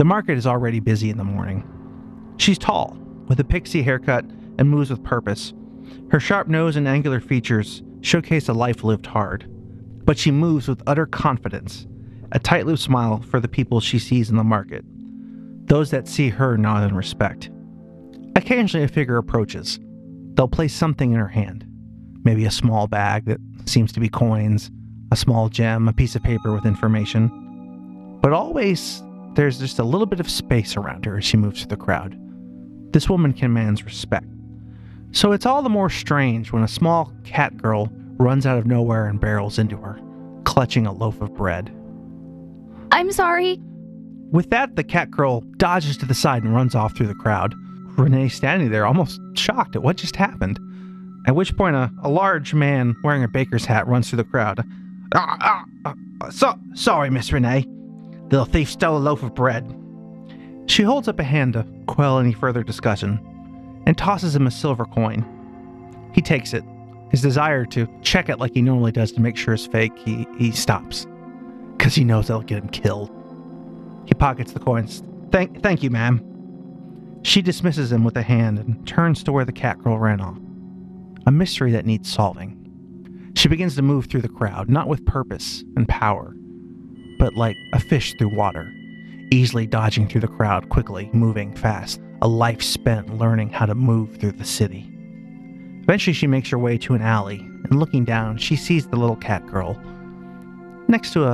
[0.02, 1.64] The market is already busy in the morning.
[2.38, 2.98] She's tall,
[3.28, 4.26] with a pixie haircut,
[4.58, 5.54] and moves with purpose.
[6.10, 9.46] Her sharp nose and angular features showcase a life lived hard.
[10.06, 11.86] but she moves with utter confidence,
[12.32, 14.84] a tight lipped smile for the people she sees in the market.
[15.68, 17.52] Those that see her nod in respect.
[18.36, 19.80] Occasionally, a figure approaches.
[20.34, 21.64] They'll place something in her hand
[22.24, 23.38] maybe a small bag that
[23.68, 24.72] seems to be coins,
[25.12, 28.18] a small gem, a piece of paper with information.
[28.20, 29.04] But always,
[29.34, 32.18] there's just a little bit of space around her as she moves through the crowd.
[32.92, 34.26] This woman commands respect.
[35.12, 39.08] So it's all the more strange when a small cat girl runs out of nowhere
[39.08, 40.00] and barrels into her,
[40.44, 41.74] clutching a loaf of bread.
[42.92, 43.60] I'm sorry.
[44.32, 47.54] With that, the cat girl dodges to the side and runs off through the crowd.
[47.98, 50.60] Renee standing there, almost shocked at what just happened.
[51.28, 54.64] At which point, a, a large man wearing a baker's hat runs through the crowd.
[55.14, 57.66] Ah, ah, ah, so, sorry, Miss Renee.
[58.32, 59.78] The thief stole a loaf of bread.
[60.66, 63.20] She holds up a hand to quell any further discussion
[63.86, 65.26] and tosses him a silver coin.
[66.14, 66.64] He takes it.
[67.10, 70.26] His desire to check it like he normally does to make sure it's fake, he,
[70.38, 71.06] he stops.
[71.78, 73.12] Because he knows that'll get him killed.
[74.06, 75.04] He pockets the coins.
[75.30, 76.26] Thank, thank you, ma'am.
[77.24, 80.38] She dismisses him with a hand and turns to where the cat girl ran off
[81.28, 82.58] a mystery that needs solving.
[83.36, 86.34] She begins to move through the crowd, not with purpose and power,
[87.22, 88.74] but like a fish through water,
[89.30, 94.18] easily dodging through the crowd, quickly, moving fast, a life spent learning how to move
[94.18, 94.92] through the city.
[95.84, 99.16] Eventually, she makes her way to an alley, and looking down, she sees the little
[99.16, 99.80] cat girl
[100.88, 101.34] next to a,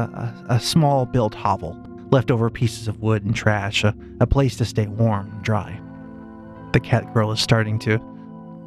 [0.50, 1.82] a, a small built hovel,
[2.12, 5.80] leftover pieces of wood and trash, a, a place to stay warm and dry.
[6.74, 7.98] The cat girl is starting to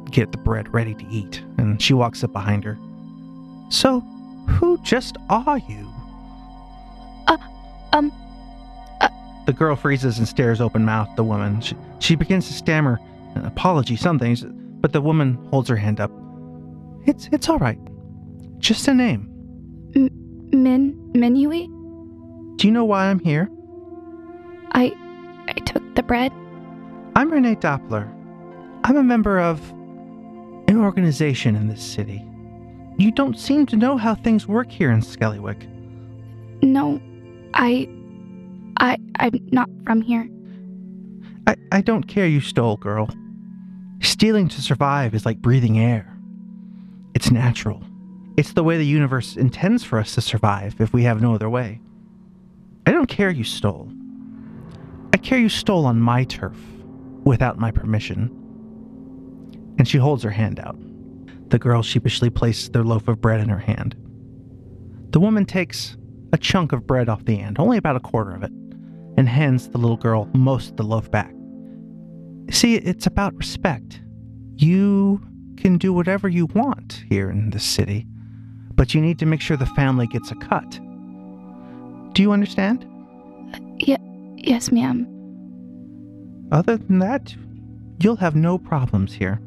[0.09, 2.79] get the bread ready to eat, and she walks up behind her.
[3.69, 3.99] So,
[4.49, 5.90] who just are you?
[7.27, 7.37] Uh,
[7.93, 8.11] um,
[9.01, 9.09] uh.
[9.45, 11.61] The girl freezes and stares open mouthed at the woman.
[11.61, 12.99] She, she begins to stammer
[13.35, 16.11] an apology, some things, but the woman holds her hand up.
[17.05, 17.79] It's it's all right.
[18.59, 19.27] Just a name.
[19.95, 20.09] M-
[20.51, 21.67] Min Minui?
[22.57, 23.49] Do you know why I'm here?
[24.73, 24.93] I
[25.47, 26.31] I took the bread.
[27.15, 28.09] I'm Renee Doppler.
[28.83, 29.59] I'm a member of
[30.67, 32.25] an organization in this city.
[32.97, 35.67] You don't seem to know how things work here in Skellywick.
[36.61, 37.01] No,
[37.53, 37.87] I
[38.77, 40.27] I I'm not from here.
[41.47, 43.09] I, I don't care you stole, girl.
[44.01, 46.17] Stealing to survive is like breathing air.
[47.13, 47.83] It's natural.
[48.37, 51.49] It's the way the universe intends for us to survive if we have no other
[51.49, 51.81] way.
[52.85, 53.91] I don't care you stole.
[55.13, 56.57] I care you stole on my turf
[57.23, 58.29] without my permission.
[59.77, 60.77] And she holds her hand out.
[61.49, 63.95] The girl sheepishly places their loaf of bread in her hand.
[65.11, 65.97] The woman takes
[66.33, 68.51] a chunk of bread off the end, only about a quarter of it,
[69.17, 71.33] and hands the little girl most of the loaf back.
[72.49, 74.01] See, it's about respect.
[74.55, 75.21] You
[75.57, 78.05] can do whatever you want here in this city,
[78.75, 80.79] but you need to make sure the family gets a cut.
[82.13, 82.85] Do you understand?
[83.53, 83.97] Uh, yeah,
[84.35, 85.07] yes, ma'am.
[86.51, 87.35] Other than that,
[87.99, 89.39] you'll have no problems here.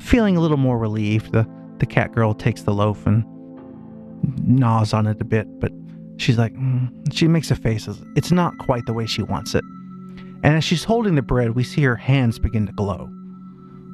[0.00, 3.24] Feeling a little more relieved, the, the cat girl takes the loaf and
[4.46, 5.72] gnaws on it a bit, but
[6.16, 6.90] she's like, mm.
[7.12, 7.88] she makes a face.
[8.16, 9.64] It's not quite the way she wants it.
[10.42, 13.08] And as she's holding the bread, we see her hands begin to glow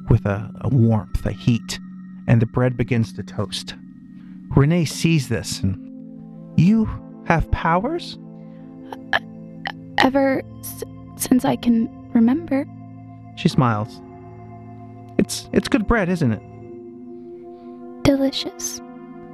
[0.09, 1.79] with a, a warmth, a heat,
[2.27, 3.75] and the bread begins to toast.
[4.49, 5.77] Renee sees this and,
[6.57, 6.89] You
[7.25, 8.17] have powers?
[9.99, 10.83] Ever s-
[11.15, 12.67] since I can remember.
[13.37, 14.01] She smiles.
[15.17, 16.41] It's it's good bread, isn't it?
[18.03, 18.81] Delicious.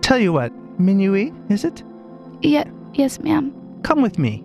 [0.02, 1.84] Tell you what, Minui, is it?
[2.42, 3.54] Yeah, yes, ma'am.
[3.84, 4.44] Come with me.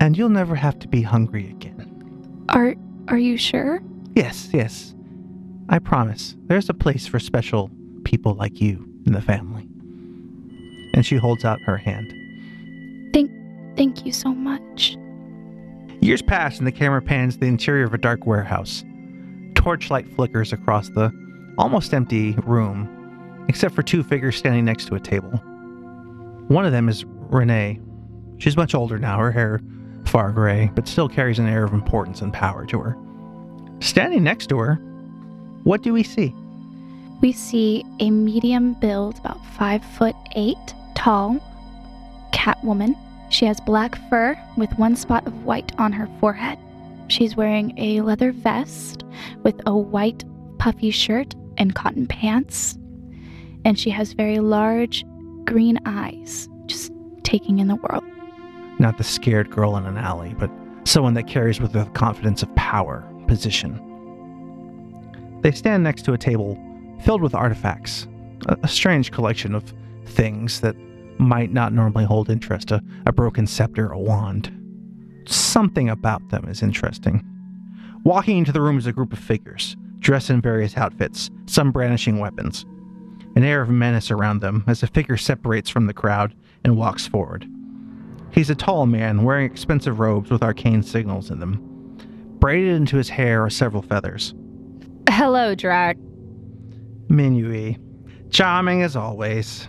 [0.00, 2.44] And you'll never have to be hungry again.
[2.50, 2.74] Are
[3.08, 3.80] are you sure?
[4.14, 4.94] Yes, yes.
[5.68, 6.36] I promise.
[6.46, 7.70] There's a place for special
[8.04, 9.68] people like you in the family.
[10.94, 12.12] And she holds out her hand.
[13.12, 13.30] Thank
[13.76, 14.96] thank you so much.
[16.00, 18.84] Years pass and the camera pans the interior of a dark warehouse.
[19.54, 21.10] Torchlight flickers across the
[21.58, 22.88] almost empty room,
[23.48, 25.30] except for two figures standing next to a table.
[26.48, 27.80] One of them is Renee.
[28.38, 29.60] She's much older now, her hair
[30.06, 32.96] far gray, but still carries an air of importance and power to her.
[33.80, 34.76] Standing next to her,
[35.64, 36.32] what do we see?
[37.20, 40.56] We see a medium build, about five foot eight
[40.94, 41.38] tall,
[42.32, 42.94] cat woman.
[43.30, 46.58] She has black fur with one spot of white on her forehead.
[47.08, 49.04] She's wearing a leather vest
[49.42, 50.24] with a white
[50.58, 52.78] puffy shirt and cotton pants.
[53.66, 55.04] And she has very large
[55.44, 56.92] green eyes, just
[57.24, 58.04] taking in the world.
[58.78, 60.52] Not the scared girl in an alley, but
[60.84, 63.80] someone that carries with her the confidence of power, position.
[65.42, 66.56] They stand next to a table
[67.02, 68.06] filled with artifacts,
[68.46, 70.76] a, a strange collection of things that
[71.18, 74.52] might not normally hold interest a, a broken scepter, a wand.
[75.26, 77.24] Something about them is interesting.
[78.04, 82.20] Walking into the room is a group of figures, dressed in various outfits, some brandishing
[82.20, 82.64] weapons.
[83.36, 86.34] An air of menace around them as a figure separates from the crowd
[86.64, 87.46] and walks forward.
[88.32, 91.60] He's a tall man wearing expensive robes with arcane signals in them.
[92.40, 94.34] Braided into his hair are several feathers.
[95.10, 95.98] Hello, Drac.
[97.08, 97.78] Minui.
[98.30, 99.68] Charming as always.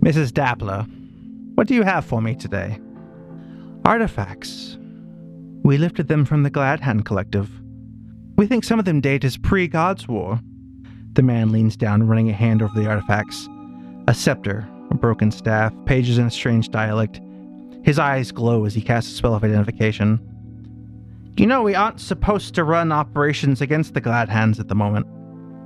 [0.00, 0.32] Mrs.
[0.32, 0.86] Dappler,
[1.54, 2.78] what do you have for me today?
[3.84, 4.78] Artifacts.
[5.62, 7.50] We lifted them from the Gladhand Collective.
[8.36, 10.40] We think some of them date as pre God's War.
[11.14, 13.48] The man leans down, running a hand over the artifacts.
[14.08, 17.20] A scepter, a broken staff, pages in a strange dialect.
[17.82, 20.20] His eyes glow as he casts a spell of identification.
[21.36, 25.06] You know, we aren't supposed to run operations against the Glad Hands at the moment.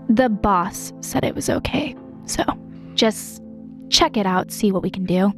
[0.08, 1.96] The boss said it was okay.
[2.26, 2.44] So
[2.94, 3.42] just
[3.90, 5.32] check it out, see what we can do.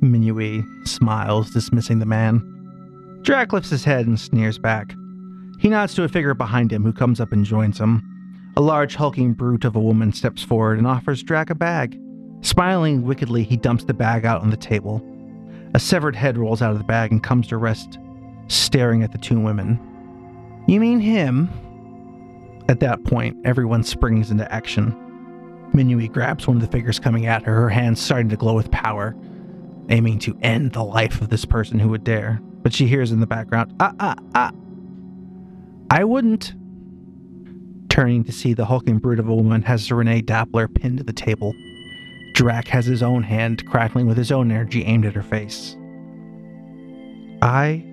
[0.00, 2.42] Minui smiles, dismissing the man.
[3.22, 4.94] Drac lifts his head and sneers back.
[5.60, 8.02] He nods to a figure behind him who comes up and joins him.
[8.56, 12.00] A large, hulking brute of a woman steps forward and offers Drac a bag.
[12.42, 15.02] Smiling wickedly, he dumps the bag out on the table.
[15.74, 17.98] A severed head rolls out of the bag and comes to rest,
[18.46, 19.80] staring at the two women.
[20.68, 21.50] You mean him?
[22.68, 24.94] At that point, everyone springs into action.
[25.74, 28.70] Minui grabs one of the figures coming at her, her hands starting to glow with
[28.70, 29.16] power,
[29.88, 32.40] aiming to end the life of this person who would dare.
[32.62, 34.52] But she hears in the background, ah, ah, ah.
[35.90, 36.54] I wouldn't.
[37.94, 41.12] Turning to see the hulking brute of a woman has Renee Dappler pinned to the
[41.12, 41.54] table.
[42.32, 45.76] Drac has his own hand crackling with his own energy aimed at her face.
[47.40, 47.84] I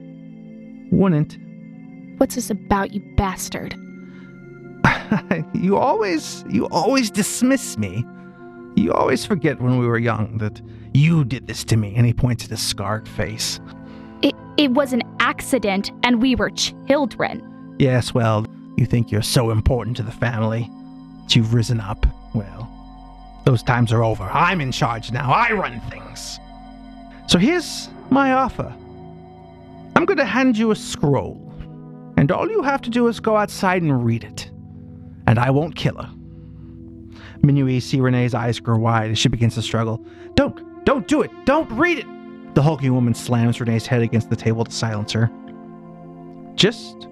[0.91, 1.37] wouldn't.
[2.17, 3.75] What's this about, you bastard?
[5.53, 8.03] you always you always dismiss me.
[8.75, 10.63] You always forget when we were young that
[10.95, 13.59] you did this to me and he points at his scarred face.
[14.23, 17.75] It it was an accident and we were children.
[17.77, 18.47] Yes, well,
[18.77, 20.69] you think you're so important to the family
[21.23, 22.05] that you've risen up.
[22.33, 22.69] Well,
[23.45, 24.23] those times are over.
[24.23, 25.31] I'm in charge now.
[25.31, 26.39] I run things.
[27.27, 28.73] So here's my offer.
[29.95, 31.53] I'm going to hand you a scroll,
[32.17, 34.49] and all you have to do is go outside and read it.
[35.27, 36.11] And I won't kill her.
[37.41, 40.05] Minui see Renee's eyes grow wide as she begins to struggle.
[40.35, 41.31] Don't, don't do it.
[41.45, 42.55] Don't read it.
[42.55, 45.31] The hulking woman slams Renee's head against the table to silence her.
[46.55, 47.07] Just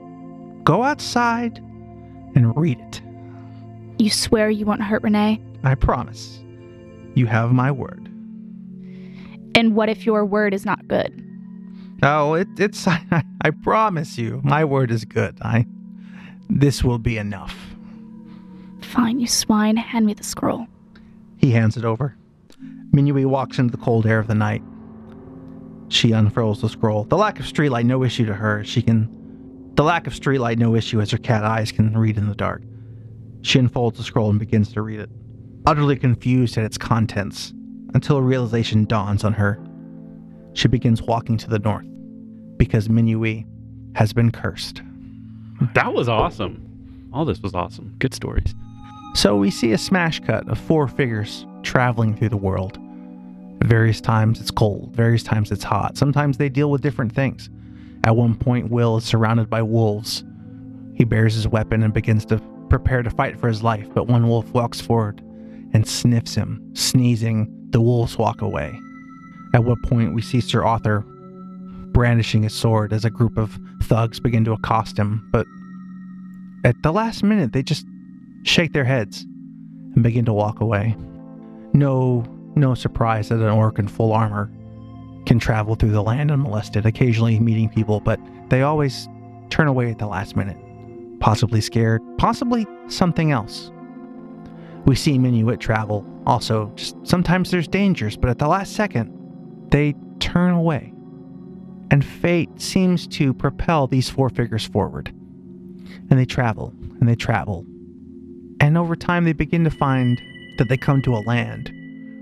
[0.63, 1.57] go outside
[2.35, 3.01] and read it.
[3.97, 5.41] You swear you won't hurt Renee?
[5.63, 6.39] I promise.
[7.15, 8.09] You have my word.
[9.55, 11.25] And what if your word is not good?
[12.01, 12.87] Oh, it, it's.
[12.87, 13.01] I,
[13.41, 15.37] I promise you, my word is good.
[15.41, 15.65] I.
[16.49, 17.55] This will be enough.
[18.81, 19.75] Fine, you swine.
[19.77, 20.65] Hand me the scroll.
[21.37, 22.15] He hands it over.
[22.93, 24.63] Minui walks into the cold air of the night.
[25.89, 27.03] She unfurls the scroll.
[27.03, 28.63] The lack of streetlight, no issue to her.
[28.63, 29.09] She can.
[29.79, 32.63] The lack of streetlight, no issue as her cat eyes can read in the dark.
[33.43, 35.09] She unfolds the scroll and begins to read it,
[35.65, 37.53] utterly confused at its contents,
[37.93, 39.57] until a realization dawns on her.
[40.51, 41.87] She begins walking to the north,
[42.57, 43.45] because Minui
[43.95, 44.81] has been cursed.
[45.75, 47.09] That was awesome.
[47.13, 47.95] All this was awesome.
[47.99, 48.53] Good stories.
[49.13, 52.77] So we see a smash cut of four figures traveling through the world.
[53.63, 55.95] Various times it's cold, various times it's hot.
[55.95, 57.49] Sometimes they deal with different things.
[58.03, 60.23] At one point, Will is surrounded by wolves.
[60.95, 62.39] He bares his weapon and begins to
[62.69, 65.21] prepare to fight for his life, but one wolf walks forward
[65.73, 66.71] and sniffs him.
[66.73, 68.79] Sneezing, the wolves walk away.
[69.53, 71.03] At what point we see Sir Arthur
[71.91, 75.45] brandishing his sword as a group of thugs begin to accost him, but
[76.63, 77.85] at the last minute they just
[78.43, 79.23] shake their heads
[79.95, 80.95] and begin to walk away.
[81.73, 82.23] No,
[82.55, 84.51] no surprise that an orc in full armor
[85.25, 89.07] can travel through the land unmolested, occasionally meeting people, but they always
[89.49, 90.57] turn away at the last minute
[91.19, 93.71] possibly scared, possibly something else.
[94.85, 96.05] We see Minuit travel.
[96.25, 99.13] Also, just sometimes there's dangers, but at the last second,
[99.71, 100.93] they turn away.
[101.91, 105.09] And fate seems to propel these four figures forward.
[106.09, 107.65] And they travel, and they travel.
[108.61, 110.21] And over time, they begin to find
[110.57, 111.71] that they come to a land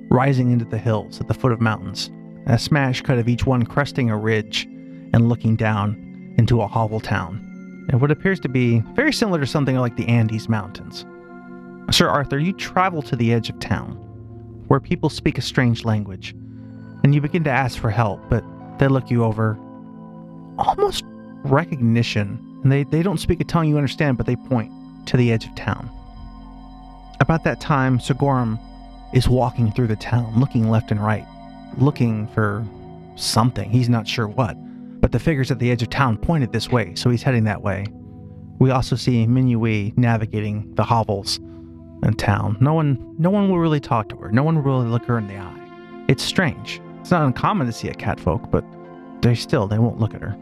[0.09, 2.09] rising into the hills at the foot of mountains,
[2.47, 4.63] a smash cut of each one cresting a ridge
[5.13, 7.43] and looking down into a hovel town
[7.89, 11.05] and what appears to be very similar to something like the Andes Mountains.
[11.89, 13.93] Sir Arthur, you travel to the edge of town,
[14.67, 16.33] where people speak a strange language,
[17.03, 18.43] and you begin to ask for help, but
[18.77, 19.57] they look you over
[20.57, 21.05] almost
[21.45, 24.71] recognition, and they, they don't speak a tongue you understand, but they point
[25.07, 25.89] to the edge of town.
[27.21, 28.59] About that time, Sigorum
[29.13, 31.25] is walking through the town, looking left and right,
[31.77, 32.65] looking for
[33.15, 33.69] something.
[33.69, 34.55] He's not sure what.
[35.01, 37.61] But the figures at the edge of town pointed this way, so he's heading that
[37.61, 37.85] way.
[38.59, 41.37] We also see Minui navigating the hovels
[42.03, 42.57] in town.
[42.59, 44.31] No one no one will really talk to her.
[44.31, 46.05] No one will really look her in the eye.
[46.07, 46.81] It's strange.
[46.99, 48.65] It's not uncommon to see a catfolk, but
[49.21, 50.35] they still they won't look at her.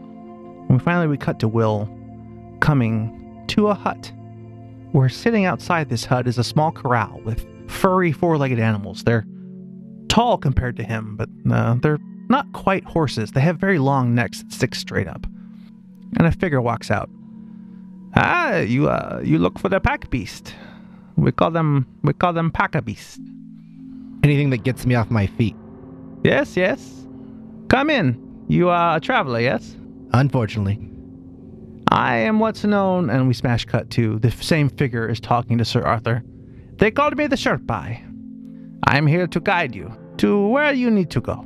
[0.68, 1.88] And finally we cut to Will
[2.60, 4.12] coming to a hut.
[4.92, 9.04] Where sitting outside this hut is a small corral with furry four-legged animals.
[9.04, 9.26] They're
[10.16, 11.98] tall compared to him, but uh, they're
[12.30, 13.32] not quite horses.
[13.32, 15.26] They have very long necks that stick straight up.
[16.16, 17.10] And a figure walks out.
[18.14, 20.54] Ah, you uh, you look for the pack beast.
[21.16, 23.20] We call them we call them pack beast.
[24.24, 25.54] Anything that gets me off my feet.
[26.24, 27.06] Yes, yes.
[27.68, 28.16] Come in.
[28.48, 29.76] You are a traveler, yes?
[30.14, 30.78] Unfortunately.
[31.88, 35.64] I am what's known, and we smash cut to the same figure is talking to
[35.64, 36.24] Sir Arthur.
[36.78, 38.02] They called me the Sherpai.
[38.84, 41.44] I am here to guide you to where you need to go.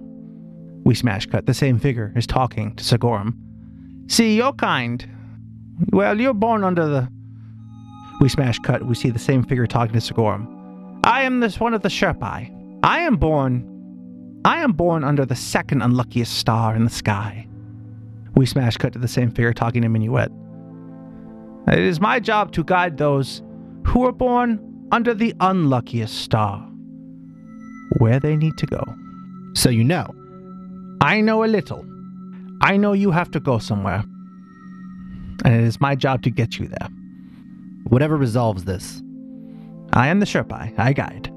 [0.84, 1.46] We smash cut.
[1.46, 3.34] The same figure is talking to Sigorum.
[4.10, 5.08] See, your kind.
[5.92, 7.08] Well, you're born under the.
[8.20, 8.84] We smash cut.
[8.84, 11.00] We see the same figure talking to Sigorum.
[11.04, 12.80] I am this one of the Sherpai.
[12.82, 13.66] I am born.
[14.44, 17.46] I am born under the second unluckiest star in the sky.
[18.36, 20.30] We smash cut to the same figure talking to Minuet.
[21.68, 23.42] It is my job to guide those
[23.86, 26.69] who are born under the unluckiest star
[27.98, 28.82] where they need to go.
[29.54, 30.14] So you know.
[31.00, 31.84] I know a little.
[32.60, 34.04] I know you have to go somewhere.
[35.44, 36.88] And it is my job to get you there.
[37.84, 39.02] Whatever resolves this.
[39.92, 40.78] I am the Sherpai.
[40.78, 41.30] I guide.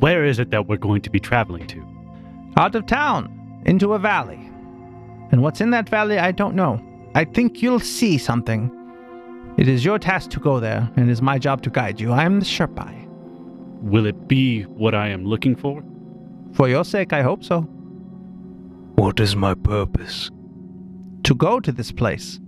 [0.00, 1.82] Where is it that we're going to be traveling to?
[2.56, 4.40] Out of town, into a valley.
[5.30, 6.82] And what's in that valley, I don't know.
[7.14, 8.70] I think you'll see something.
[9.56, 12.12] It is your task to go there, and it is my job to guide you.
[12.12, 13.03] I am the Sherpai.
[13.84, 15.84] Will it be what I am looking for?
[16.54, 17.60] For your sake, I hope so.
[18.94, 20.30] What is my purpose?
[21.24, 22.40] To go to this place.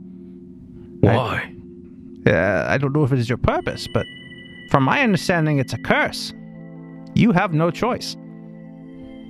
[1.00, 1.52] Why?
[2.26, 4.06] Uh, I don't know if it is your purpose, but
[4.70, 6.32] from my understanding, it's a curse.
[7.14, 8.16] You have no choice.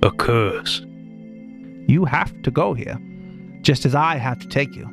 [0.01, 0.81] A curse.
[1.87, 2.97] You have to go here,
[3.63, 4.89] just as I have to take you.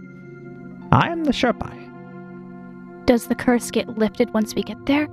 [0.91, 3.07] I am the Sherpai.
[3.07, 5.07] Does the curse get lifted once we get there?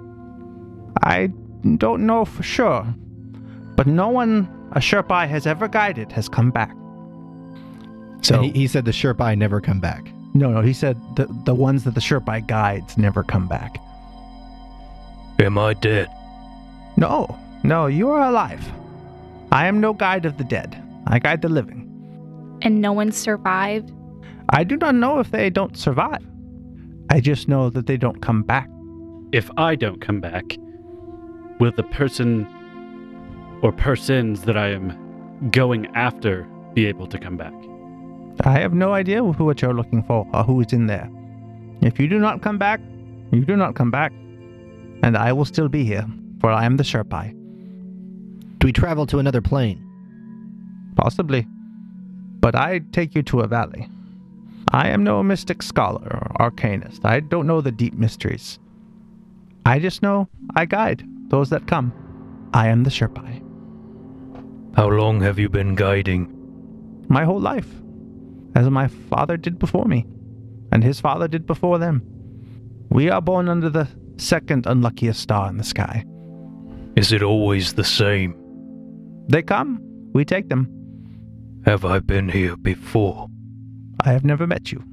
[1.04, 1.30] I
[1.78, 2.86] don't know for sure,
[3.76, 6.72] but no one a Sherpai has ever guided has come back.
[8.22, 10.12] So And he, he said the Sherpai never come back.
[10.34, 13.78] no, no, he said the the ones that the Sherpai guides never come back.
[15.40, 16.08] Am I dead?
[16.98, 18.64] No, no, you are alive.
[19.52, 20.82] I am no guide of the dead.
[21.08, 21.80] I guide the living.
[22.62, 23.92] And no one survived?
[24.50, 26.24] I do not know if they don't survive.
[27.10, 28.70] I just know that they don't come back.
[29.32, 30.58] If I don't come back,
[31.62, 32.48] will the person
[33.62, 37.54] or persons that I am going after be able to come back?
[38.44, 41.08] I have no idea who what you're looking for or who is in there.
[41.82, 42.82] If you do not come back,
[43.32, 44.12] you do not come back.
[45.04, 46.08] And I will still be here,
[46.40, 47.30] for I am the Sherpai.
[48.58, 49.86] Do we travel to another plane?
[50.96, 51.46] Possibly.
[52.40, 53.88] But I take you to a valley.
[54.72, 56.08] I am no mystic scholar
[56.40, 57.06] or arcanist.
[57.06, 58.58] I don't know the deep mysteries.
[59.64, 61.92] I just know I guide those that come.
[62.54, 63.42] I am the Sherpai.
[64.76, 66.28] How long have you been guiding?
[67.08, 67.68] My whole life.
[68.54, 70.06] As my father did before me,
[70.72, 72.04] and his father did before them.
[72.90, 76.04] We are born under the second unluckiest star in the sky.
[76.98, 78.36] Is it always the same?
[79.30, 79.80] They come,
[80.14, 80.68] we take them.
[81.66, 83.28] Have I been here before?
[84.04, 84.84] I have never met you.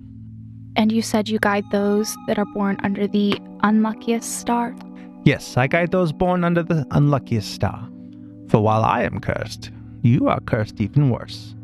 [0.76, 4.76] And you said you guide those that are born under the unluckiest star?
[5.28, 7.86] Yes, I guide those born under the unluckiest star.
[8.48, 9.70] For while I am cursed,
[10.00, 11.54] you are cursed even worse.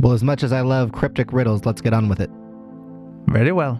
[0.00, 2.30] Well, as much as I love cryptic riddles, let's get on with it.
[3.26, 3.78] Very well.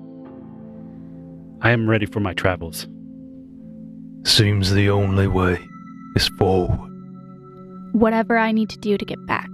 [1.62, 2.87] I am ready for my travels.
[4.24, 5.59] Seems the only way
[6.14, 6.79] is forward.
[7.95, 9.49] Whatever I need to do to get back.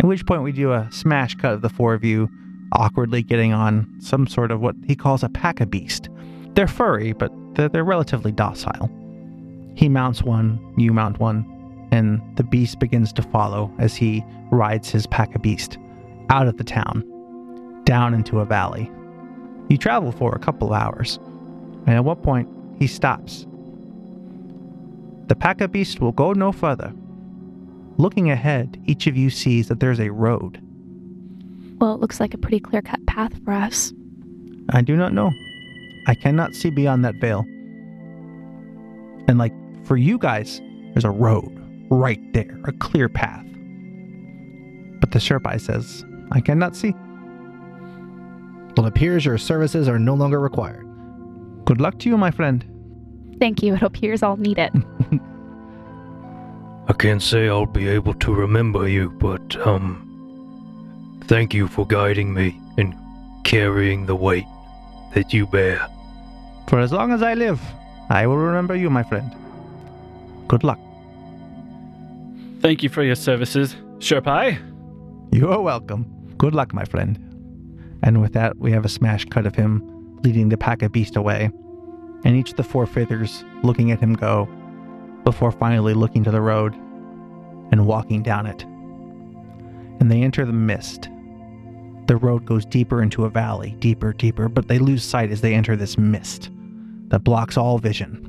[0.00, 2.28] At which point we do a smash cut of the four of you
[2.74, 6.08] awkwardly getting on some sort of what he calls a pack of beast.
[6.54, 8.90] They're furry, but they're, they're relatively docile.
[9.74, 11.46] He mounts one, you mount one,
[11.90, 15.78] and the beast begins to follow as he rides his pack of beast
[16.30, 17.04] out of the town,
[17.84, 18.90] down into a valley.
[19.68, 21.18] You travel for a couple of hours,
[21.86, 22.48] and at one point
[22.78, 23.46] he stops.
[25.28, 26.92] The pack of beast will go no further.
[27.96, 30.60] Looking ahead, each of you sees that there's a road.
[31.78, 33.92] Well, it looks like a pretty clear cut path for us.
[34.70, 35.32] I do not know.
[36.06, 37.44] I cannot see beyond that veil.
[39.28, 39.52] And like
[39.84, 40.60] For you guys,
[40.92, 41.58] there's a road
[41.90, 43.44] right there, a clear path.
[45.00, 46.94] But the Sherpai says, I cannot see.
[48.76, 50.86] Well, it appears your services are no longer required.
[51.64, 52.64] Good luck to you, my friend.
[53.38, 53.74] Thank you.
[53.74, 54.72] It appears I'll need it.
[56.88, 60.08] I can't say I'll be able to remember you, but, um,
[61.26, 62.94] thank you for guiding me and
[63.44, 64.46] carrying the weight
[65.14, 65.86] that you bear.
[66.68, 67.60] For as long as I live,
[68.08, 69.34] I will remember you, my friend.
[70.48, 70.78] Good luck.
[72.60, 74.58] Thank you for your services, Sherpai.
[75.32, 76.06] You are welcome.
[76.38, 77.18] Good luck, my friend.
[78.02, 79.82] And with that, we have a smash cut of him
[80.22, 81.50] leading the pack of beast away,
[82.24, 84.48] and each of the four figures looking at him go,
[85.24, 86.74] before finally looking to the road
[87.72, 88.62] and walking down it.
[90.00, 91.08] And they enter the mist.
[92.12, 95.54] The road goes deeper into a valley, deeper, deeper, but they lose sight as they
[95.54, 96.50] enter this mist
[97.08, 98.28] that blocks all vision.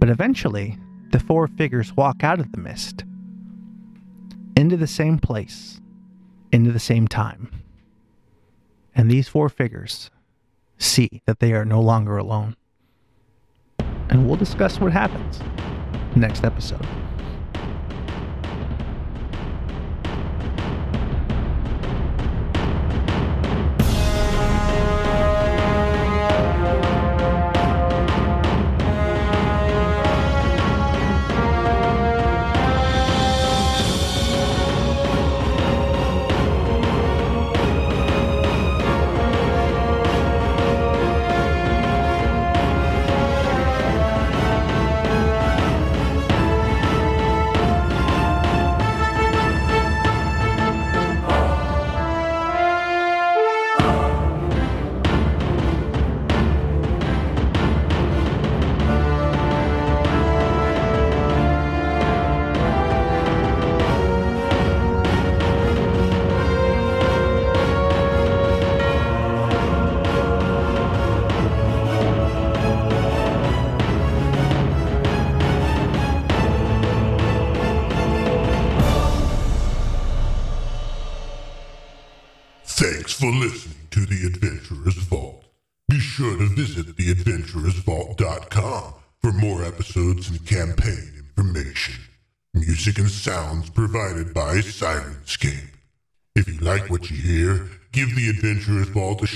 [0.00, 0.76] But eventually,
[1.12, 3.04] the four figures walk out of the mist
[4.56, 5.80] into the same place,
[6.50, 7.48] into the same time.
[8.96, 10.10] And these four figures
[10.78, 12.56] see that they are no longer alone.
[13.78, 15.38] And we'll discuss what happens
[16.16, 16.84] next episode.